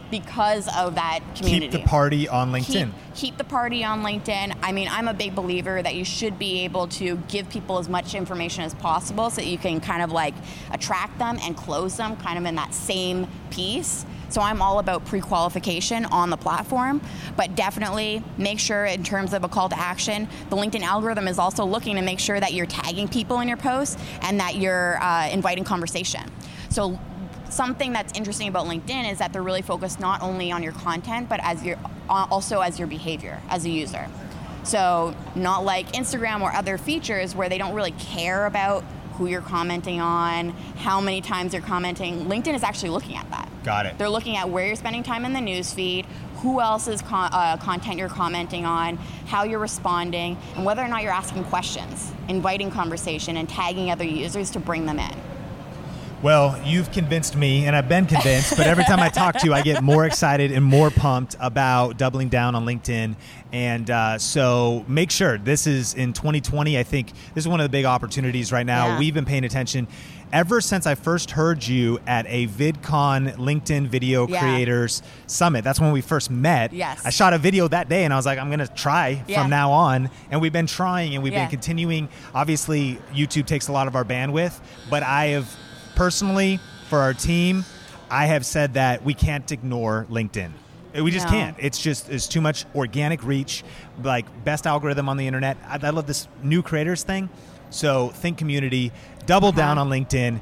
because 0.10 0.68
of 0.76 0.96
that 0.96 1.20
community. 1.36 1.68
Keep 1.68 1.82
the 1.82 1.88
party 1.88 2.30
on 2.30 2.52
LinkedIn. 2.52 2.66
Keep, 2.66 3.16
keep, 3.16 3.38
the 3.38 3.44
party 3.44 3.84
on 3.84 4.04
LinkedIn. 4.04 4.56
I 4.62 4.72
mean, 4.72 4.88
I'm 4.90 5.08
a 5.08 5.14
big 5.14 5.36
believer 5.36 5.82
that 5.82 5.96
you 5.96 6.06
should 6.06 6.40
be 6.40 6.64
able 6.64 6.88
to 6.90 7.18
give 7.28 7.50
people 7.50 7.78
as 7.78 7.90
much 7.90 8.16
information 8.16 8.64
as 8.64 8.74
possible 8.76 9.30
so 9.30 9.42
that 9.42 9.48
you 9.48 9.58
can 9.58 9.82
kind 9.82 10.02
of 10.02 10.12
like 10.12 10.34
attract 10.72 11.20
them 11.20 11.38
and 11.42 11.56
close 11.58 11.98
them 11.98 12.16
kind 12.18 12.38
of 12.38 12.46
in 12.46 12.56
that 12.56 12.74
same 12.74 13.28
piece. 13.50 14.06
So 14.30 14.42
I'm 14.42 14.62
all 14.62 14.80
about 14.80 15.06
pre-qualification 15.06 16.06
on 16.06 16.30
the 16.30 16.38
platform, 16.38 17.02
but 17.38 17.56
definitely 17.56 18.22
make 18.38 18.60
sure 18.60 18.86
in 18.86 19.04
terms 19.04 19.34
of 19.34 19.46
a 19.46 19.50
call 19.50 19.70
to 19.70 19.80
action, 19.80 20.28
the 20.50 20.58
LinkedIn 20.58 20.82
algorithm 20.82 21.30
is 21.30 21.40
also 21.40 21.64
looking 21.66 21.96
to 21.96 22.02
make 22.02 22.20
sure 22.20 22.38
that 22.38 22.54
you're 22.54 22.66
tagging 22.66 23.08
people 23.08 23.40
in 23.40 23.48
your 23.48 23.58
posts 23.58 23.98
and 24.22 24.40
that 24.42 24.56
you're 24.56 25.02
uh, 25.02 25.30
inviting 25.30 25.64
conversation. 25.64 26.30
So 26.70 27.00
something 27.58 27.92
that's 27.92 28.14
interesting 28.14 28.48
about 28.48 28.68
LinkedIn 28.68 29.12
is 29.12 29.18
that 29.18 29.34
they're 29.34 29.42
really 29.42 29.64
focused 29.64 30.00
not 30.00 30.22
only 30.22 30.52
on 30.52 30.62
your 30.62 30.74
content, 30.74 31.28
but 31.28 31.40
as 31.44 31.64
your 31.64 31.76
uh, 32.10 32.28
also 32.30 32.62
as 32.62 32.78
your 32.80 32.88
behavior 32.88 33.42
as 33.50 33.66
a 33.66 33.70
user. 33.70 34.08
So 34.64 35.16
not 35.36 35.66
like 35.66 35.92
Instagram 35.94 36.42
or 36.42 36.54
other 36.54 36.78
features 36.78 37.36
where 37.36 37.50
they 37.50 37.58
don't 37.58 37.74
really 37.74 37.92
care 37.92 38.46
about 38.46 38.84
who 39.14 39.26
you're 39.26 39.42
commenting 39.42 40.00
on, 40.00 40.52
how 40.78 41.02
many 41.02 41.22
times 41.22 41.52
you're 41.52 41.64
commenting. 41.64 42.26
LinkedIn 42.26 42.54
is 42.54 42.64
actually 42.64 42.90
looking 42.90 43.16
at 43.18 43.28
that. 43.32 43.50
Got 43.64 43.88
it. 43.88 43.98
They're 43.98 44.10
looking 44.10 44.38
at 44.38 44.50
where 44.50 44.68
you're 44.68 44.76
spending 44.76 45.02
time 45.02 45.26
in 45.26 45.34
the 45.34 45.42
news 45.42 45.74
feed, 45.74 46.06
who 46.38 46.62
else's 46.62 47.02
con- 47.02 47.32
uh, 47.34 47.58
content 47.58 47.98
you're 47.98 48.10
commenting 48.10 48.66
on, 48.66 48.98
how 49.26 49.44
you're 49.44 49.60
responding, 49.60 50.38
and 50.56 50.64
whether 50.64 50.84
or 50.84 50.88
not 50.88 51.02
you're 51.02 51.12
asking 51.12 51.44
questions, 51.46 52.14
inviting 52.28 52.70
conversation, 52.70 53.38
and 53.38 53.50
tagging 53.50 53.90
other 53.90 54.06
users 54.06 54.52
to 54.52 54.60
bring 54.60 54.86
them 54.86 55.00
in. 55.00 55.27
Well, 56.24 56.60
you've 56.66 56.92
convinced 56.92 57.36
me, 57.36 57.68
and 57.68 57.76
I've 57.76 57.88
been 57.88 58.08
convinced, 58.08 58.58
but 58.58 58.66
every 58.66 58.84
time 58.86 59.00
I 59.00 59.10
talk 59.10 59.38
to 59.38 59.46
you, 59.46 59.54
I 59.54 59.62
get 59.62 59.84
more 59.84 60.04
excited 60.06 60.52
and 60.52 60.66
more 60.66 60.90
pumped 60.90 61.36
about 61.40 61.98
doubling 62.00 62.30
down 62.30 62.56
on 62.56 62.66
LinkedIn. 62.66 63.16
And 63.54 63.92
uh, 63.92 64.18
so 64.18 64.84
make 64.88 65.12
sure 65.12 65.38
this 65.38 65.68
is 65.68 65.94
in 65.94 66.14
2020. 66.14 66.78
I 66.78 66.82
think 66.82 67.12
this 67.36 67.44
is 67.44 67.48
one 67.48 67.60
of 67.60 67.66
the 67.66 67.70
big 67.70 67.86
opportunities 67.86 68.52
right 68.52 68.66
now. 68.66 68.88
Yeah. 68.88 69.00
We've 69.00 69.14
been 69.14 69.26
paying 69.26 69.46
attention 69.46 69.88
ever 70.34 70.60
since 70.60 70.88
I 70.88 70.96
first 70.96 71.32
heard 71.32 71.66
you 71.66 72.00
at 72.08 72.26
a 72.28 72.48
VidCon 72.48 73.36
LinkedIn 73.36 73.88
Video 73.88 74.28
yeah. 74.28 74.40
Creators 74.40 75.04
Summit. 75.28 75.64
That's 75.64 75.80
when 75.80 75.92
we 75.92 76.02
first 76.02 76.32
met. 76.32 76.74
Yes. 76.74 77.06
I 77.06 77.12
shot 77.12 77.34
a 77.34 77.38
video 77.38 77.68
that 77.68 77.90
day 77.90 78.04
and 78.04 78.14
I 78.14 78.18
was 78.18 78.26
like, 78.26 78.40
I'm 78.40 78.50
going 78.50 78.60
to 78.60 78.68
try 78.68 79.24
yeah. 79.28 79.42
from 79.42 79.52
now 79.52 79.72
on. 79.72 80.10
And 80.32 80.42
we've 80.42 80.52
been 80.52 80.68
trying 80.68 81.14
and 81.14 81.24
we've 81.24 81.32
yeah. 81.32 81.44
been 81.44 81.52
continuing. 81.52 82.10
Obviously, 82.34 82.98
YouTube 83.14 83.46
takes 83.46 83.68
a 83.68 83.72
lot 83.72 83.88
of 83.88 83.96
our 83.96 84.04
bandwidth, 84.04 84.60
but 84.90 85.04
I 85.04 85.28
have 85.28 85.56
personally, 85.98 86.60
for 86.90 87.00
our 87.00 87.14
team, 87.14 87.66
I 88.10 88.28
have 88.28 88.46
said 88.46 88.76
that 88.76 89.04
we 89.04 89.16
can't 89.16 89.52
ignore 89.52 90.06
LinkedIn. 90.12 90.52
We 90.94 91.12
just 91.12 91.26
no. 91.26 91.32
can't. 91.32 91.58
It's 91.60 91.80
just 91.80 92.10
it's 92.10 92.28
too 92.28 92.40
much 92.40 92.66
organic 92.76 93.24
reach, 93.24 93.64
like 94.04 94.26
best 94.46 94.68
algorithm 94.68 95.10
on 95.10 95.18
the 95.18 95.26
internet. 95.28 95.58
I, 95.66 95.80
I 95.82 95.90
love 95.90 96.06
this 96.06 96.28
new 96.44 96.62
creators 96.62 97.04
thing. 97.04 97.30
So 97.72 98.10
think 98.10 98.38
community, 98.38 98.92
double 99.26 99.50
uh-huh. 99.50 99.58
down 99.58 99.78
on 99.78 99.90
LinkedIn. 99.90 100.40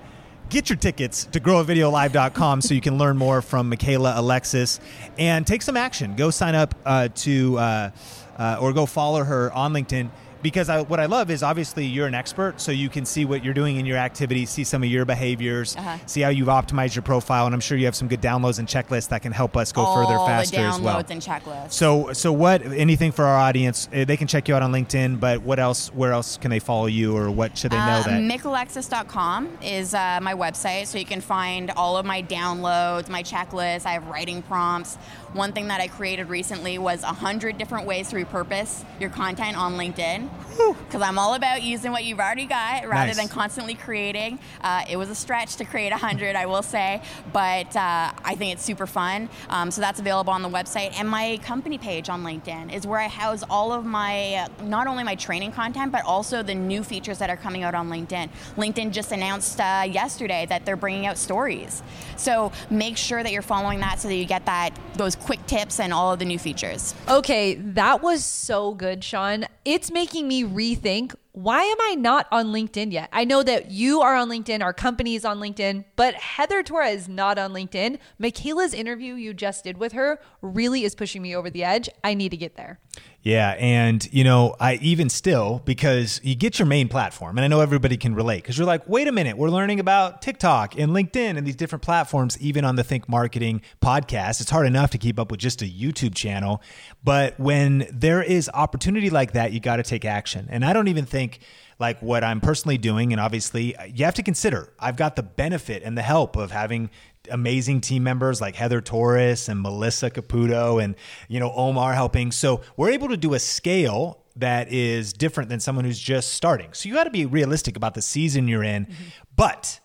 Get 0.49 0.69
your 0.69 0.77
tickets 0.77 1.25
to 1.25 1.39
growwithvideolive.com 1.39 2.61
so 2.61 2.73
you 2.73 2.81
can 2.81 2.97
learn 2.97 3.17
more 3.17 3.41
from 3.41 3.69
Michaela 3.69 4.13
Alexis 4.17 4.79
and 5.17 5.47
take 5.47 5.61
some 5.61 5.75
action. 5.75 6.15
Go 6.15 6.29
sign 6.29 6.53
up 6.53 6.75
uh, 6.85 7.07
to 7.15 7.57
uh, 7.57 7.89
uh, 8.37 8.57
or 8.61 8.73
go 8.73 8.85
follow 8.85 9.23
her 9.23 9.51
on 9.53 9.73
LinkedIn 9.73 10.11
because 10.45 10.69
I, 10.69 10.83
what 10.83 10.99
I 10.99 11.07
love 11.07 11.31
is 11.31 11.41
obviously 11.41 11.87
you're 11.87 12.05
an 12.05 12.13
expert, 12.13 12.61
so 12.61 12.71
you 12.71 12.87
can 12.87 13.03
see 13.03 13.25
what 13.25 13.43
you're 13.43 13.55
doing 13.55 13.77
in 13.77 13.85
your 13.87 13.97
activities, 13.97 14.51
see 14.51 14.63
some 14.63 14.83
of 14.83 14.89
your 14.89 15.03
behaviors, 15.03 15.75
uh-huh. 15.75 15.97
see 16.05 16.21
how 16.21 16.29
you've 16.29 16.49
optimized 16.49 16.93
your 16.93 17.01
profile, 17.01 17.47
and 17.47 17.55
I'm 17.55 17.59
sure 17.59 17.79
you 17.79 17.85
have 17.85 17.95
some 17.95 18.07
good 18.07 18.21
downloads 18.21 18.59
and 18.59 18.67
checklists 18.67 19.09
that 19.09 19.23
can 19.23 19.31
help 19.31 19.57
us 19.57 19.71
go 19.71 19.81
All 19.81 19.95
further 19.95 20.19
faster 20.19 20.59
as 20.59 20.79
well. 20.79 20.97
and 21.09 21.19
checklists. 21.19 21.71
So, 21.71 22.13
so 22.13 22.31
what? 22.31 22.61
Anything 22.61 23.11
for 23.11 23.25
our 23.25 23.39
audience? 23.39 23.89
Eh, 23.91 24.05
they 24.05 24.17
can 24.17 24.27
check 24.27 24.47
you 24.47 24.53
out 24.53 24.61
on 24.61 24.71
LinkedIn, 24.71 25.19
but 25.19 25.41
what 25.41 25.57
else? 25.57 25.91
Where 25.95 26.11
else 26.11 26.37
can 26.37 26.51
they 26.51 26.59
follow 26.59 26.85
you, 26.85 27.17
or 27.17 27.31
what 27.31 27.57
should 27.57 27.71
they 27.71 27.77
know? 27.77 27.83
Uh, 27.83 28.03
that 28.03 28.21
micalexis.com 28.21 29.57
is 29.63 29.95
uh, 29.95 30.19
my 30.21 30.35
website, 30.35 30.85
so 30.85 30.99
you 30.99 31.05
can 31.05 31.21
find 31.21 31.71
all 31.71 31.97
of 31.97 32.05
my 32.05 32.21
downloads, 32.21 33.09
my 33.09 33.23
checklists. 33.23 33.87
I 33.87 33.93
have 33.93 34.05
writing 34.09 34.43
prompts. 34.43 34.97
One 35.33 35.53
thing 35.53 35.69
that 35.69 35.81
I 35.81 35.87
created 35.87 36.29
recently 36.29 36.77
was 36.77 37.01
a 37.01 37.07
hundred 37.07 37.57
different 37.57 37.87
ways 37.87 38.09
to 38.09 38.15
repurpose 38.15 38.85
your 38.99 39.09
content 39.09 39.57
on 39.57 39.73
LinkedIn 39.73 40.29
because 40.57 41.01
I'm 41.01 41.19
all 41.19 41.33
about 41.33 41.63
using 41.63 41.91
what 41.91 42.03
you've 42.03 42.19
already 42.19 42.45
got 42.45 42.87
rather 42.87 43.07
nice. 43.07 43.17
than 43.17 43.27
constantly 43.27 43.75
creating. 43.75 44.39
Uh, 44.61 44.83
it 44.89 44.97
was 44.97 45.09
a 45.09 45.15
stretch 45.15 45.57
to 45.57 45.65
create 45.65 45.91
100, 45.91 46.35
I 46.35 46.45
will 46.45 46.63
say, 46.63 47.01
but 47.33 47.75
uh, 47.75 48.11
I 48.23 48.35
think 48.35 48.53
it's 48.53 48.63
super 48.63 48.87
fun. 48.87 49.29
Um, 49.49 49.71
so 49.71 49.81
that's 49.81 49.99
available 49.99 50.33
on 50.33 50.41
the 50.41 50.49
website. 50.49 50.97
And 50.99 51.09
my 51.09 51.39
company 51.43 51.77
page 51.77 52.09
on 52.09 52.23
LinkedIn 52.23 52.73
is 52.73 52.87
where 52.87 52.99
I 52.99 53.07
house 53.07 53.43
all 53.49 53.73
of 53.73 53.85
my, 53.85 54.35
uh, 54.35 54.63
not 54.63 54.87
only 54.87 55.03
my 55.03 55.15
training 55.15 55.51
content, 55.51 55.91
but 55.91 56.03
also 56.05 56.41
the 56.41 56.55
new 56.55 56.83
features 56.83 57.17
that 57.19 57.29
are 57.29 57.37
coming 57.37 57.63
out 57.63 57.75
on 57.75 57.89
LinkedIn. 57.89 58.29
LinkedIn 58.57 58.91
just 58.91 59.11
announced 59.11 59.59
uh, 59.59 59.85
yesterday 59.89 60.45
that 60.49 60.65
they're 60.65 60.75
bringing 60.75 61.05
out 61.05 61.17
stories. 61.17 61.83
So 62.17 62.51
make 62.69 62.97
sure 62.97 63.21
that 63.21 63.31
you're 63.31 63.41
following 63.41 63.79
that 63.81 63.99
so 63.99 64.07
that 64.07 64.15
you 64.15 64.25
get 64.25 64.45
that 64.45 64.71
those 64.95 65.15
quick 65.15 65.45
tips 65.47 65.79
and 65.79 65.93
all 65.93 66.13
of 66.13 66.19
the 66.19 66.25
new 66.25 66.39
features. 66.39 66.95
Okay, 67.09 67.55
that 67.55 68.01
was 68.01 68.23
so 68.23 68.73
good, 68.73 69.03
Sean. 69.03 69.45
It's 69.65 69.91
making 69.91 70.14
me 70.23 70.43
rethink 70.43 71.15
why 71.35 71.63
am 71.63 71.77
I 71.81 71.95
not 71.95 72.27
on 72.31 72.53
LinkedIn 72.53 72.93
yet? 72.93 73.09
I 73.11 73.25
know 73.25 73.43
that 73.43 73.69
you 73.69 73.99
are 73.99 74.15
on 74.15 74.29
LinkedIn, 74.29 74.61
our 74.61 74.71
company 74.71 75.15
is 75.15 75.25
on 75.25 75.37
LinkedIn, 75.37 75.83
but 75.97 76.15
Heather 76.15 76.63
Torres 76.63 77.01
is 77.01 77.09
not 77.09 77.37
on 77.37 77.51
LinkedIn. 77.51 77.99
Michaela's 78.17 78.73
interview 78.73 79.15
you 79.15 79.33
just 79.33 79.65
did 79.65 79.77
with 79.77 79.91
her 79.91 80.21
really 80.41 80.85
is 80.85 80.95
pushing 80.95 81.21
me 81.21 81.35
over 81.35 81.49
the 81.49 81.65
edge. 81.65 81.89
I 82.05 82.13
need 82.13 82.29
to 82.29 82.37
get 82.37 82.55
there. 82.55 82.79
Yeah, 83.25 83.55
and 83.57 84.07
you 84.13 84.23
know, 84.23 84.55
I 84.59 84.75
even 84.83 85.09
still 85.09 85.59
because 85.65 86.21
you 86.23 86.35
get 86.35 86.59
your 86.59 86.67
main 86.67 86.87
platform, 86.87 87.39
and 87.39 87.43
I 87.43 87.47
know 87.47 87.59
everybody 87.59 87.97
can 87.97 88.13
relate 88.13 88.43
because 88.43 88.55
you're 88.55 88.67
like, 88.67 88.87
wait 88.87 89.07
a 89.07 89.11
minute, 89.11 89.35
we're 89.35 89.49
learning 89.49 89.79
about 89.79 90.21
TikTok 90.21 90.77
and 90.77 90.91
LinkedIn 90.91 91.35
and 91.35 91.45
these 91.45 91.55
different 91.55 91.81
platforms, 91.81 92.39
even 92.39 92.63
on 92.63 92.75
the 92.75 92.83
Think 92.83 93.09
Marketing 93.09 93.63
podcast. 93.81 94.41
It's 94.41 94.51
hard 94.51 94.67
enough 94.67 94.91
to 94.91 94.99
keep 94.99 95.19
up 95.19 95.31
with 95.31 95.39
just 95.39 95.63
a 95.63 95.65
YouTube 95.65 96.13
channel, 96.13 96.61
but 97.03 97.39
when 97.39 97.87
there 97.91 98.21
is 98.21 98.47
opportunity 98.53 99.09
like 99.09 99.31
that, 99.31 99.51
you 99.53 99.59
got 99.59 99.77
to 99.77 99.83
take 99.83 100.05
action. 100.05 100.47
And 100.51 100.63
I 100.63 100.71
don't 100.71 100.87
even 100.87 101.05
think 101.05 101.39
like 101.79 101.99
what 102.03 102.23
I'm 102.23 102.39
personally 102.39 102.77
doing. 102.77 103.11
And 103.11 103.19
obviously, 103.19 103.75
uh, 103.75 103.85
you 103.85 104.05
have 104.05 104.13
to 104.13 104.23
consider 104.23 104.71
I've 104.79 104.97
got 104.97 105.15
the 105.15 105.23
benefit 105.23 105.81
and 105.81 105.97
the 105.97 106.03
help 106.03 106.35
of 106.35 106.51
having 106.51 106.91
amazing 107.29 107.81
team 107.81 108.03
members 108.03 108.41
like 108.41 108.55
Heather 108.55 108.81
Torres 108.81 109.49
and 109.49 109.61
Melissa 109.61 110.09
Caputo 110.09 110.83
and 110.83 110.95
you 111.27 111.39
know 111.39 111.51
Omar 111.53 111.93
helping. 111.93 112.31
So 112.31 112.61
we're 112.77 112.91
able 112.91 113.09
to 113.09 113.17
do 113.17 113.33
a 113.33 113.39
scale 113.39 114.23
that 114.35 114.71
is 114.71 115.13
different 115.13 115.49
than 115.49 115.59
someone 115.59 115.85
who's 115.85 115.99
just 115.99 116.33
starting. 116.33 116.73
So 116.73 116.89
you 116.89 116.95
got 116.95 117.05
to 117.05 117.09
be 117.09 117.25
realistic 117.25 117.77
about 117.77 117.93
the 117.93 118.01
season 118.01 118.47
you're 118.47 118.63
in, 118.63 118.85
mm-hmm. 118.85 119.03
but 119.35 119.79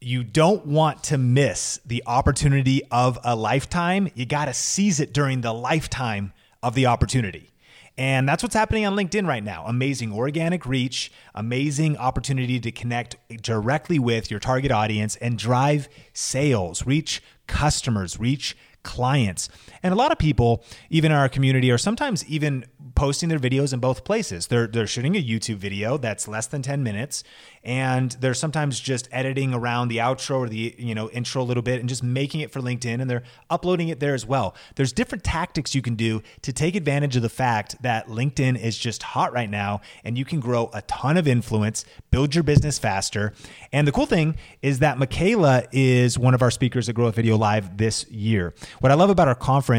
you 0.00 0.24
don't 0.24 0.66
want 0.66 1.04
to 1.04 1.18
miss 1.18 1.78
the 1.84 2.02
opportunity 2.06 2.82
of 2.90 3.18
a 3.22 3.36
lifetime. 3.36 4.08
You 4.14 4.26
got 4.26 4.46
to 4.46 4.54
seize 4.54 4.98
it 4.98 5.12
during 5.12 5.42
the 5.42 5.52
lifetime 5.52 6.32
of 6.62 6.74
the 6.74 6.86
opportunity. 6.86 7.50
And 7.98 8.28
that's 8.28 8.42
what's 8.42 8.54
happening 8.54 8.86
on 8.86 8.96
LinkedIn 8.96 9.26
right 9.26 9.44
now. 9.44 9.64
Amazing 9.66 10.12
organic 10.12 10.64
reach, 10.64 11.12
amazing 11.34 11.96
opportunity 11.98 12.58
to 12.60 12.72
connect 12.72 13.16
directly 13.42 13.98
with 13.98 14.30
your 14.30 14.40
target 14.40 14.70
audience 14.70 15.16
and 15.16 15.38
drive 15.38 15.88
sales, 16.14 16.86
reach 16.86 17.22
customers, 17.46 18.18
reach 18.18 18.56
clients. 18.82 19.48
And 19.82 19.92
a 19.92 19.96
lot 19.96 20.12
of 20.12 20.18
people, 20.18 20.62
even 20.90 21.10
in 21.10 21.18
our 21.18 21.28
community, 21.28 21.70
are 21.70 21.78
sometimes 21.78 22.24
even 22.26 22.66
posting 22.94 23.28
their 23.28 23.38
videos 23.38 23.72
in 23.72 23.80
both 23.80 24.04
places. 24.04 24.48
They're 24.48 24.66
they're 24.66 24.86
shooting 24.86 25.16
a 25.16 25.22
YouTube 25.22 25.56
video 25.56 25.96
that's 25.96 26.28
less 26.28 26.46
than 26.46 26.60
10 26.60 26.82
minutes 26.82 27.24
and 27.64 28.12
they're 28.20 28.34
sometimes 28.34 28.80
just 28.80 29.08
editing 29.12 29.54
around 29.54 29.88
the 29.88 29.98
outro 29.98 30.40
or 30.40 30.48
the 30.48 30.74
you 30.78 30.94
know 30.94 31.08
intro 31.10 31.42
a 31.42 31.44
little 31.44 31.62
bit 31.62 31.80
and 31.80 31.88
just 31.88 32.02
making 32.02 32.40
it 32.40 32.50
for 32.50 32.60
LinkedIn 32.60 33.00
and 33.00 33.08
they're 33.08 33.22
uploading 33.48 33.88
it 33.88 34.00
there 34.00 34.14
as 34.14 34.26
well. 34.26 34.54
There's 34.74 34.92
different 34.92 35.24
tactics 35.24 35.74
you 35.74 35.82
can 35.82 35.94
do 35.94 36.22
to 36.42 36.52
take 36.52 36.74
advantage 36.74 37.16
of 37.16 37.22
the 37.22 37.30
fact 37.30 37.80
that 37.82 38.08
LinkedIn 38.08 38.60
is 38.60 38.76
just 38.76 39.02
hot 39.02 39.32
right 39.32 39.50
now 39.50 39.80
and 40.04 40.18
you 40.18 40.24
can 40.24 40.40
grow 40.40 40.70
a 40.74 40.82
ton 40.82 41.16
of 41.16 41.26
influence, 41.26 41.84
build 42.10 42.34
your 42.34 42.44
business 42.44 42.78
faster. 42.78 43.32
And 43.72 43.88
the 43.88 43.92
cool 43.92 44.06
thing 44.06 44.36
is 44.60 44.80
that 44.80 44.98
Michaela 44.98 45.64
is 45.72 46.18
one 46.18 46.34
of 46.34 46.42
our 46.42 46.50
speakers 46.50 46.88
at 46.88 46.94
Grow 46.94 47.06
with 47.06 47.16
Video 47.16 47.36
Live 47.36 47.78
this 47.78 48.06
year. 48.10 48.52
What 48.80 48.92
I 48.92 48.94
love 48.94 49.10
about 49.10 49.28
our 49.28 49.34
conference 49.34 49.69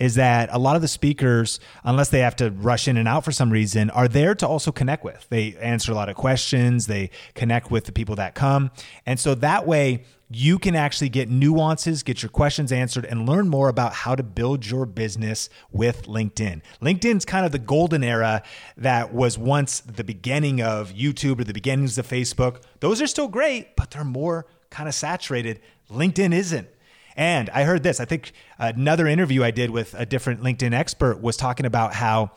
is 0.00 0.14
that 0.16 0.48
a 0.52 0.58
lot 0.58 0.76
of 0.76 0.82
the 0.82 0.88
speakers, 0.88 1.60
unless 1.84 2.08
they 2.08 2.20
have 2.20 2.36
to 2.36 2.50
rush 2.50 2.88
in 2.88 2.96
and 2.96 3.08
out 3.08 3.24
for 3.24 3.32
some 3.32 3.50
reason, 3.50 3.90
are 3.90 4.08
there 4.08 4.34
to 4.34 4.46
also 4.46 4.72
connect 4.72 5.04
with. 5.04 5.26
They 5.28 5.54
answer 5.56 5.92
a 5.92 5.94
lot 5.94 6.08
of 6.08 6.16
questions, 6.16 6.86
they 6.86 7.10
connect 7.34 7.70
with 7.70 7.84
the 7.84 7.92
people 7.92 8.16
that 8.16 8.34
come. 8.34 8.70
And 9.06 9.20
so 9.20 9.34
that 9.36 9.66
way, 9.66 10.04
you 10.30 10.58
can 10.58 10.74
actually 10.74 11.10
get 11.10 11.28
nuances, 11.28 12.02
get 12.02 12.22
your 12.22 12.30
questions 12.30 12.72
answered, 12.72 13.04
and 13.04 13.28
learn 13.28 13.48
more 13.48 13.68
about 13.68 13.92
how 13.92 14.14
to 14.14 14.22
build 14.22 14.66
your 14.66 14.86
business 14.86 15.48
with 15.70 16.06
LinkedIn. 16.06 16.62
LinkedIn's 16.80 17.24
kind 17.24 17.46
of 17.46 17.52
the 17.52 17.58
golden 17.58 18.02
era 18.02 18.42
that 18.76 19.12
was 19.14 19.38
once 19.38 19.80
the 19.80 20.02
beginning 20.02 20.60
of 20.60 20.92
YouTube 20.92 21.40
or 21.40 21.44
the 21.44 21.52
beginnings 21.52 21.98
of 21.98 22.08
Facebook. 22.08 22.62
Those 22.80 23.00
are 23.00 23.06
still 23.06 23.28
great, 23.28 23.76
but 23.76 23.90
they're 23.90 24.02
more 24.02 24.46
kind 24.70 24.88
of 24.88 24.94
saturated. 24.94 25.60
LinkedIn 25.90 26.34
isn't. 26.34 26.68
And 27.16 27.50
I 27.50 27.64
heard 27.64 27.82
this. 27.82 28.00
I 28.00 28.04
think 28.04 28.32
another 28.58 29.06
interview 29.06 29.44
I 29.44 29.50
did 29.50 29.70
with 29.70 29.94
a 29.94 30.04
different 30.04 30.42
LinkedIn 30.42 30.72
expert 30.72 31.20
was 31.20 31.36
talking 31.36 31.66
about 31.66 31.94
how 31.94 32.32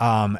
um, 0.00 0.38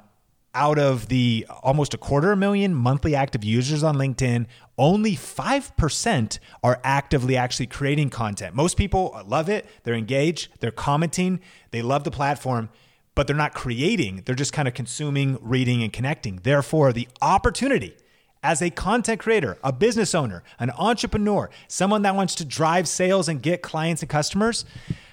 out 0.54 0.78
of 0.78 1.08
the 1.08 1.46
almost 1.62 1.94
a 1.94 1.98
quarter 1.98 2.34
million 2.36 2.74
monthly 2.74 3.14
active 3.14 3.44
users 3.44 3.82
on 3.82 3.96
LinkedIn, 3.96 4.46
only 4.78 5.12
5% 5.12 6.38
are 6.62 6.80
actively 6.84 7.36
actually 7.36 7.66
creating 7.66 8.10
content. 8.10 8.54
Most 8.54 8.76
people 8.76 9.18
love 9.26 9.48
it, 9.48 9.66
they're 9.84 9.94
engaged, 9.94 10.48
they're 10.60 10.70
commenting, 10.70 11.40
they 11.70 11.82
love 11.82 12.04
the 12.04 12.10
platform, 12.10 12.68
but 13.14 13.26
they're 13.26 13.36
not 13.36 13.54
creating. 13.54 14.22
They're 14.24 14.34
just 14.34 14.52
kind 14.52 14.66
of 14.66 14.74
consuming, 14.74 15.38
reading, 15.40 15.82
and 15.82 15.92
connecting. 15.92 16.40
Therefore, 16.42 16.92
the 16.92 17.08
opportunity 17.20 17.94
as 18.42 18.60
a 18.60 18.70
content 18.70 19.20
creator, 19.20 19.56
a 19.62 19.72
business 19.72 20.14
owner, 20.14 20.42
an 20.58 20.70
entrepreneur, 20.78 21.48
someone 21.68 22.02
that 22.02 22.14
wants 22.16 22.34
to 22.36 22.44
drive 22.44 22.88
sales 22.88 23.28
and 23.28 23.40
get 23.42 23.62
clients 23.62 24.02
and 24.02 24.10
customers, 24.10 24.64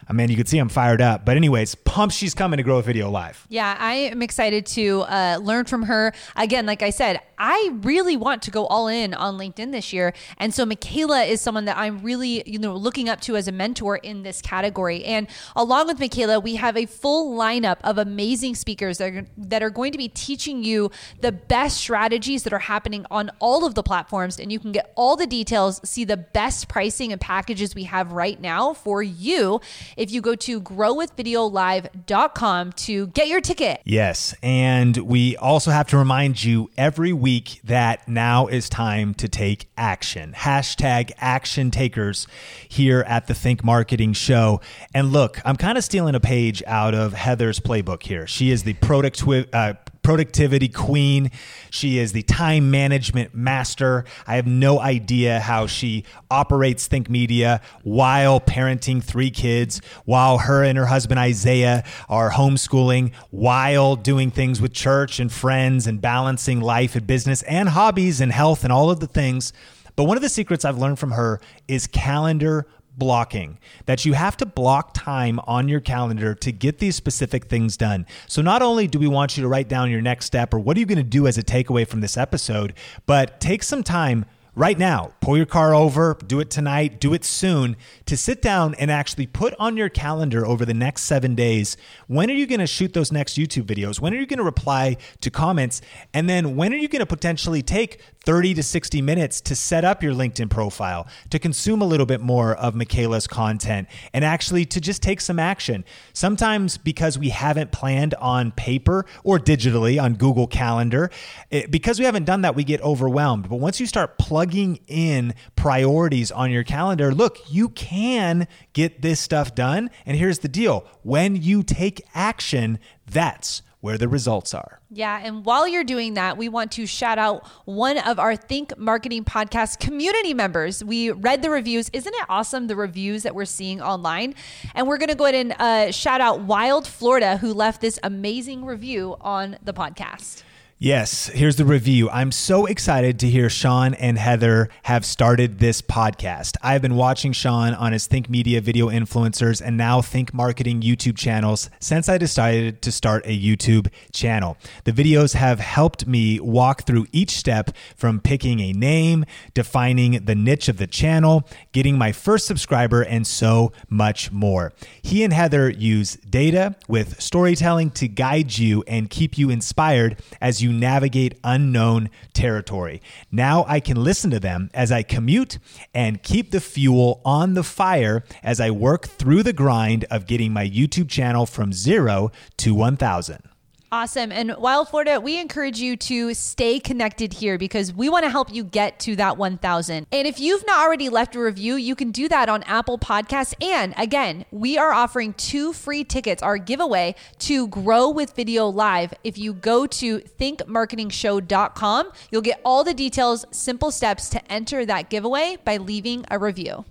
I 0.10 0.14
mean, 0.14 0.30
you 0.30 0.36
can 0.36 0.48
see 0.48 0.58
I'm 0.58 0.70
fired 0.70 1.02
up. 1.02 1.24
But 1.24 1.38
anyways, 1.38 1.76
pumped 1.76 2.16
she's 2.16 2.34
coming 2.34 2.58
to 2.58 2.64
Grow 2.64 2.78
with 2.78 2.88
Video 2.88 3.12
Live. 3.12 3.46
Yeah, 3.48 3.78
I 3.80 3.94
am 3.94 4.24
excited 4.24 4.66
to 4.68 5.02
uh, 5.02 5.40
learn 5.40 5.66
from 5.66 5.84
her. 5.84 6.14
Again, 6.36 6.66
like 6.66 6.82
I 6.82 6.90
said, 6.90 7.20
I 7.38 7.72
really 7.84 8.18
want 8.18 8.42
to 8.44 8.52
go 8.52 8.66
all 8.66 8.88
in 8.88 9.14
on 9.14 9.38
LinkedIn 9.38 9.72
this 9.72 9.94
year, 9.94 10.14
and 10.38 10.54
so 10.54 10.66
Michaela 10.66 11.24
is 11.24 11.40
someone 11.40 11.66
that 11.66 11.78
I'm 11.78 12.00
really, 12.00 12.44
you 12.46 12.60
know, 12.60 12.76
looking 12.76 13.08
up 13.08 13.22
to 13.22 13.38
as 13.38 13.48
a 13.48 13.54
mentor 13.54 13.96
in 13.96 14.24
this 14.24 14.42
category. 14.42 15.06
And 15.06 15.28
along 15.56 15.88
with 15.88 16.00
Michaela, 16.00 16.40
we 16.42 16.56
have 16.56 16.76
a 16.76 16.86
full 16.86 17.38
lineup 17.38 17.78
of 17.86 17.98
amazing 17.98 18.56
speakers 18.56 18.98
that 18.98 19.14
are, 19.14 19.26
that 19.38 19.64
are 19.64 19.70
going 19.70 19.94
to 19.94 19.98
be 19.98 20.10
teaching 20.10 20.66
you 20.66 20.92
the 21.22 21.32
best 21.32 21.78
strategies 21.78 22.44
that 22.44 22.52
are 22.52 22.60
happening 22.60 23.06
on 23.10 23.32
all 23.40 23.64
of 23.64 23.74
the 23.74 23.84
platforms, 23.84 24.38
and 24.38 24.52
you 24.52 24.60
can 24.60 24.74
get 24.74 24.92
all 24.96 25.16
the 25.16 25.28
details, 25.28 25.80
see 25.88 26.04
the 26.04 26.18
best 26.18 26.68
pricing 26.68 27.14
and 27.14 27.22
packages 27.22 27.74
we 27.74 27.84
have 27.84 28.12
right 28.12 28.42
now 28.42 28.74
for 28.74 29.02
you 29.02 29.62
if 30.00 30.12
you 30.12 30.22
go 30.22 30.34
to 30.34 30.62
growwithvideolive.com 30.62 32.72
to 32.72 33.08
get 33.08 33.28
your 33.28 33.42
ticket. 33.42 33.82
Yes. 33.84 34.34
And 34.42 34.96
we 34.98 35.36
also 35.38 35.72
have 35.72 35.88
to 35.88 35.98
remind 35.98 36.42
you 36.42 36.70
every 36.78 37.12
week 37.12 37.60
that 37.66 38.08
now 38.08 38.48
is 38.48 38.70
time 38.70 39.14
to 39.16 39.28
take 39.28 39.68
action. 39.78 40.34
Hashtag 40.36 41.12
action 41.18 41.70
takers 41.70 42.28
here 42.68 43.02
at 43.02 43.28
the 43.28 43.34
Think 43.34 43.62
Marketing 43.64 44.14
Show. 44.14 44.62
And 44.94 45.12
look, 45.12 45.42
I'm 45.44 45.58
kind 45.58 45.78
of 45.78 45.84
stealing 45.84 46.16
a 46.16 46.22
page 46.22 46.64
out 46.66 46.96
of 46.96 47.14
Heather's 47.14 47.60
playbook 47.60 48.04
here. 48.04 48.26
She 48.26 48.52
is 48.52 48.64
the 48.64 48.74
product, 48.76 49.22
uh, 49.54 49.74
productivity 50.10 50.68
queen. 50.68 51.30
She 51.70 52.00
is 52.00 52.14
the 52.14 52.24
time 52.24 52.72
management 52.72 53.36
master. 53.36 54.06
I 54.26 54.38
have 54.38 54.48
no 54.48 54.80
idea 54.80 55.40
how 55.40 55.68
she 55.68 56.04
operates 56.32 56.88
Think 56.88 57.12
Media 57.12 57.62
while 57.84 58.42
parenting 58.42 59.04
three 59.04 59.30
kids, 59.30 59.82
while 60.06 60.40
her 60.40 60.64
and 60.64 60.80
her 60.80 60.88
husband 60.88 61.20
Isaiah 61.20 61.84
are 62.10 62.32
homeschooling, 62.32 63.14
while 63.30 63.96
doing 63.96 64.32
things 64.32 64.60
with 64.60 64.74
church 64.74 65.20
and 65.20 65.32
friends 65.32 65.86
and 65.86 66.02
balancing 66.02 66.60
life 66.60 66.96
and 66.96 67.06
business 67.06 67.44
and 67.44 67.70
hobbies 67.70 68.20
and 68.20 68.32
health 68.32 68.64
and 68.64 68.74
all 68.74 68.90
of 68.90 69.02
the 69.02 69.06
things. 69.06 69.54
But 69.96 70.06
one 70.06 70.18
of 70.18 70.24
the 70.24 70.30
secrets 70.30 70.66
I've 70.66 70.80
learned 70.80 70.98
from 70.98 71.12
her 71.12 71.40
is 71.68 71.86
calendar 71.86 72.66
blocking, 72.98 73.58
that 73.86 74.06
you 74.06 74.14
have 74.14 74.38
to 74.38 74.46
block 74.46 74.94
time 74.94 75.40
on 75.48 75.70
your 75.70 75.80
calendar 75.80 76.36
to 76.36 76.52
get 76.52 76.80
these 76.80 76.96
specific 76.96 77.46
things 77.46 77.78
done. 77.78 78.06
So, 78.28 78.42
not 78.42 78.62
only 78.62 78.88
do 78.88 79.00
we 79.00 79.08
want 79.08 79.38
you 79.38 79.44
to 79.44 79.48
write 79.48 79.68
down 79.68 79.92
your 79.92 80.02
next 80.02 80.26
step 80.26 80.54
or 80.54 80.60
what 80.60 80.78
are 80.78 80.80
you 80.80 80.86
going 80.86 80.98
to 80.98 81.04
do 81.04 81.28
as 81.28 81.38
a 81.38 81.44
takeaway 81.44 81.88
from 81.88 82.02
this 82.02 82.18
episode, 82.18 82.74
but 83.06 83.40
take 83.40 83.64
some 83.64 83.84
time 83.84 84.26
right 84.60 84.78
now, 84.78 85.14
pull 85.22 85.38
your 85.38 85.46
car 85.46 85.74
over, 85.74 86.18
do 86.28 86.42
it 86.42 86.50
tonight, 86.50 87.00
do 87.00 87.14
it 87.14 87.24
soon, 87.24 87.78
to 88.06 88.18
sit 88.18 88.42
down 88.42 88.76
and 88.76 88.92
actually 88.92 89.26
put 89.26 89.54
on 89.58 89.78
your 89.78 89.88
calendar 89.88 90.46
over 90.46 90.66
the 90.66 90.74
next 90.74 91.04
seven 91.04 91.34
days 91.34 91.78
when 92.08 92.30
are 92.30 92.34
you 92.34 92.46
going 92.46 92.60
to 92.60 92.68
shoot 92.68 92.94
those 92.94 93.10
next 93.10 93.38
YouTube 93.38 93.64
videos? 93.64 94.02
When 94.02 94.14
are 94.14 94.18
you 94.18 94.26
going 94.26 94.40
to 94.40 94.44
reply 94.44 94.98
to 95.22 95.32
comments? 95.32 95.82
And 96.14 96.30
then 96.30 96.58
when 96.58 96.74
are 96.74 96.78
you 96.78 96.90
going 96.90 97.00
to 97.00 97.06
potentially 97.06 97.62
take 97.62 98.02
30 98.30 98.54
to 98.54 98.62
60 98.62 99.02
minutes 99.02 99.42
to 99.42 99.56
set 99.56 99.84
up 99.84 100.04
your 100.04 100.14
LinkedIn 100.14 100.52
profile, 100.52 101.08
to 101.32 101.40
consume 101.40 101.82
a 101.82 101.86
little 101.86 102.06
bit 102.06 102.22
more 102.22 102.54
of 102.58 102.76
Michaela's 102.76 103.26
content, 103.26 103.88
and 104.14 104.24
actually 104.24 104.66
to 104.66 104.80
just 104.80 105.02
take 105.02 105.20
some 105.20 105.40
action. 105.40 105.84
Sometimes 106.14 106.78
because 106.78 107.18
we 107.18 107.30
haven't 107.30 107.72
planned 107.72 108.14
on 108.14 108.52
paper 108.52 109.08
or 109.24 109.40
digitally 109.40 110.00
on 110.00 110.14
Google 110.14 110.46
Calendar, 110.46 111.10
it, 111.50 111.72
because 111.72 111.98
we 111.98 112.06
haven't 112.06 112.26
done 112.26 112.42
that, 112.42 112.54
we 112.54 112.64
get 112.64 112.80
overwhelmed. 112.82 113.50
But 113.50 113.56
once 113.56 113.80
you 113.80 113.88
start 113.88 114.20
plugging 114.20 114.80
in 114.86 115.34
priorities 115.56 116.32
on 116.32 116.52
your 116.52 116.64
calendar, 116.64 117.12
look, 117.12 117.40
you 117.50 117.70
can 117.70 118.48
get 118.74 119.02
this 119.02 119.20
stuff 119.20 119.56
done. 119.56 119.90
And 120.06 120.16
here's 120.16 120.38
the 120.38 120.48
deal 120.48 120.86
when 121.02 121.36
you 121.36 121.64
take 121.64 122.04
action, 122.14 122.78
that's 123.08 123.64
where 123.82 123.98
the 123.98 124.08
results 124.08 124.54
are. 124.54 124.82
Yeah. 124.92 125.22
And 125.24 125.46
while 125.46 125.68
you're 125.68 125.84
doing 125.86 126.16
that, 126.16 126.38
we 126.38 126.50
want 126.50 126.72
to 126.74 126.86
shout 126.86 127.18
out 127.18 127.48
one 127.66 127.98
of 127.98 128.20
our 128.20 128.36
Think 128.36 128.78
Marketing 128.78 129.24
Podcast 129.24 129.80
community 129.80 130.34
members. 130.34 130.84
We 130.84 131.12
read 131.12 131.42
the 131.42 131.50
reviews. 131.50 131.90
Isn't 131.94 132.14
it 132.14 132.26
awesome, 132.28 132.68
the 132.68 132.76
reviews 132.76 133.24
that 133.24 133.36
we're 133.36 133.46
seeing 133.46 133.82
online? 133.82 134.36
And 134.76 134.88
we're 134.88 134.98
going 134.98 135.10
to 135.10 135.16
go 135.16 135.26
ahead 135.26 135.36
and 135.36 135.56
uh, 135.60 135.92
shout 135.92 136.20
out 136.20 136.42
Wild 136.42 136.88
Florida, 136.88 137.38
who 137.38 137.54
left 137.54 137.80
this 137.80 138.00
amazing 138.04 138.66
review 138.66 139.16
on 139.22 139.58
the 139.64 139.74
podcast. 139.74 140.44
Yes, 140.82 141.28
here's 141.28 141.58
the 141.58 141.66
review. 141.66 142.10
I'm 142.10 142.32
so 142.32 142.66
excited 142.66 143.20
to 143.20 143.30
hear 143.30 143.50
Sean 143.50 143.94
and 143.96 144.18
Heather 144.18 144.70
have 144.84 145.04
started 145.04 145.60
this 145.60 145.82
podcast. 145.82 146.56
I've 146.62 146.82
been 146.82 146.96
watching 146.96 147.34
Sean 147.34 147.74
on 147.74 147.92
his 147.92 148.08
Think 148.08 148.30
Media 148.30 148.62
video 148.62 148.88
influencers 148.88 149.62
and 149.62 149.76
now 149.76 150.02
Think 150.02 150.34
Marketing 150.34 150.80
YouTube 150.80 151.18
channels 151.18 151.70
since 151.82 152.08
I 152.08 152.18
decided 152.18 152.82
to 152.84 152.94
start 152.94 153.26
a 153.26 153.38
YouTube 153.38 153.90
channel. 154.14 154.56
The 154.86 154.94
videos 154.94 155.34
have 155.34 155.60
helped 155.60 156.08
me 156.08 156.40
walk 156.40 156.84
through 156.84 157.08
each 157.12 157.32
step 157.32 157.72
from 157.98 158.22
picking 158.22 158.62
a 158.62 158.72
name, 158.72 159.26
defining 159.54 160.24
the 160.24 160.36
niche 160.36 160.70
of 160.70 160.78
the 160.78 160.88
channel, 160.88 161.46
getting 161.74 161.98
my 161.98 162.14
first 162.14 162.48
subscriber, 162.48 163.02
and 163.02 163.28
so 163.28 163.74
much 163.90 164.32
more. 164.32 164.72
He 165.02 165.26
and 165.26 165.34
Heather 165.34 165.70
use 165.70 166.16
data 166.16 166.78
with 166.88 167.22
storytelling 167.22 167.92
to 167.92 168.08
guide 168.08 168.58
you 168.58 168.82
and 168.88 169.10
keep 169.10 169.38
you 169.38 169.50
inspired 169.50 170.22
as 170.40 170.62
you 170.62 170.69
you 170.70 170.78
navigate 170.78 171.40
unknown 171.44 172.10
territory. 172.34 173.02
Now 173.32 173.66
I 173.68 173.80
can 173.80 174.02
listen 174.02 174.30
to 174.32 174.40
them 174.40 174.70
as 174.74 174.92
I 174.92 175.04
commute 175.04 175.58
and 175.94 176.22
keep 176.22 176.52
the 176.52 176.62
fuel 176.62 177.22
on 177.26 177.56
the 177.56 177.64
fire 177.64 178.24
as 178.44 178.60
I 178.60 178.72
work 178.72 179.08
through 179.08 179.44
the 179.44 179.54
grind 179.54 180.06
of 180.06 180.28
getting 180.28 180.54
my 180.54 180.68
YouTube 180.68 181.10
channel 181.10 181.46
from 181.46 181.74
zero 181.74 182.32
to 182.58 182.74
1,000. 182.74 183.44
Awesome. 183.92 184.32
And 184.32 184.56
Wild 184.58 184.88
Florida, 184.90 185.20
we 185.20 185.40
encourage 185.40 185.80
you 185.80 185.98
to 185.98 186.36
stay 186.36 186.80
connected 186.80 187.34
here 187.34 187.58
because 187.58 187.92
we 187.92 188.08
want 188.08 188.24
to 188.24 188.30
help 188.30 188.54
you 188.54 188.64
get 188.64 189.00
to 189.00 189.16
that 189.16 189.38
1,000. 189.38 190.06
And 190.12 190.28
if 190.28 190.40
you've 190.40 190.64
not 190.68 190.86
already 190.86 191.10
left 191.10 191.36
a 191.36 191.40
review, 191.40 191.76
you 191.76 191.96
can 191.96 192.12
do 192.12 192.30
that 192.30 192.50
on 192.50 192.62
Apple 192.64 193.00
Podcasts. 193.00 193.56
And 193.64 193.96
again, 193.98 194.46
we 194.52 194.78
are 194.78 194.94
offering 194.94 195.34
two 195.34 195.74
free 195.74 196.04
tickets, 196.04 196.44
our 196.44 196.60
giveaway 196.60 197.16
to 197.40 197.68
Grow 197.68 198.12
with 198.12 198.36
Video 198.36 198.68
Live. 198.68 199.12
If 199.24 199.40
you 199.40 199.54
go 199.54 199.88
to 199.88 200.20
thinkmarketingshow.com, 200.20 202.12
you'll 202.32 202.42
get 202.42 202.62
all 202.64 202.84
the 202.84 202.94
details, 202.94 203.46
simple 203.50 203.90
steps 203.90 204.30
to 204.30 204.52
enter 204.52 204.86
that 204.86 205.10
giveaway 205.10 205.58
by 205.66 205.78
leaving 205.78 206.26
a 206.30 206.38
review. 206.38 206.86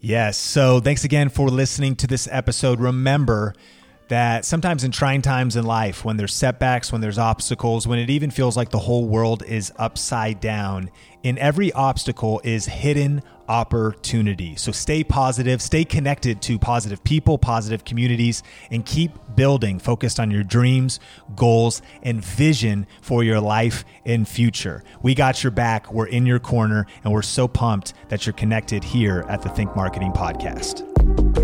Yes. 0.00 0.38
So 0.38 0.80
thanks 0.80 1.04
again 1.04 1.28
for 1.28 1.48
listening 1.48 1.96
to 1.96 2.06
this 2.06 2.28
episode. 2.30 2.80
Remember, 2.80 3.52
that 4.10 4.44
sometimes 4.44 4.82
in 4.82 4.90
trying 4.90 5.22
times 5.22 5.54
in 5.54 5.64
life, 5.64 6.04
when 6.04 6.16
there's 6.16 6.34
setbacks, 6.34 6.90
when 6.90 7.00
there's 7.00 7.18
obstacles, 7.18 7.86
when 7.86 7.98
it 7.98 8.10
even 8.10 8.28
feels 8.28 8.56
like 8.56 8.70
the 8.70 8.78
whole 8.78 9.06
world 9.06 9.44
is 9.44 9.72
upside 9.76 10.40
down, 10.40 10.90
in 11.22 11.38
every 11.38 11.72
obstacle 11.72 12.40
is 12.42 12.66
hidden 12.66 13.22
opportunity. 13.48 14.56
So 14.56 14.72
stay 14.72 15.04
positive, 15.04 15.62
stay 15.62 15.84
connected 15.84 16.42
to 16.42 16.58
positive 16.58 17.04
people, 17.04 17.38
positive 17.38 17.84
communities, 17.84 18.42
and 18.72 18.84
keep 18.84 19.12
building 19.36 19.78
focused 19.78 20.18
on 20.18 20.32
your 20.32 20.42
dreams, 20.42 20.98
goals, 21.36 21.80
and 22.02 22.24
vision 22.24 22.88
for 23.02 23.22
your 23.22 23.40
life 23.40 23.84
and 24.04 24.26
future. 24.26 24.82
We 25.02 25.14
got 25.14 25.44
your 25.44 25.52
back, 25.52 25.92
we're 25.92 26.06
in 26.06 26.26
your 26.26 26.40
corner, 26.40 26.86
and 27.04 27.12
we're 27.12 27.22
so 27.22 27.46
pumped 27.46 27.94
that 28.08 28.26
you're 28.26 28.32
connected 28.32 28.82
here 28.82 29.24
at 29.28 29.42
the 29.42 29.50
Think 29.50 29.76
Marketing 29.76 30.12
Podcast. 30.12 31.39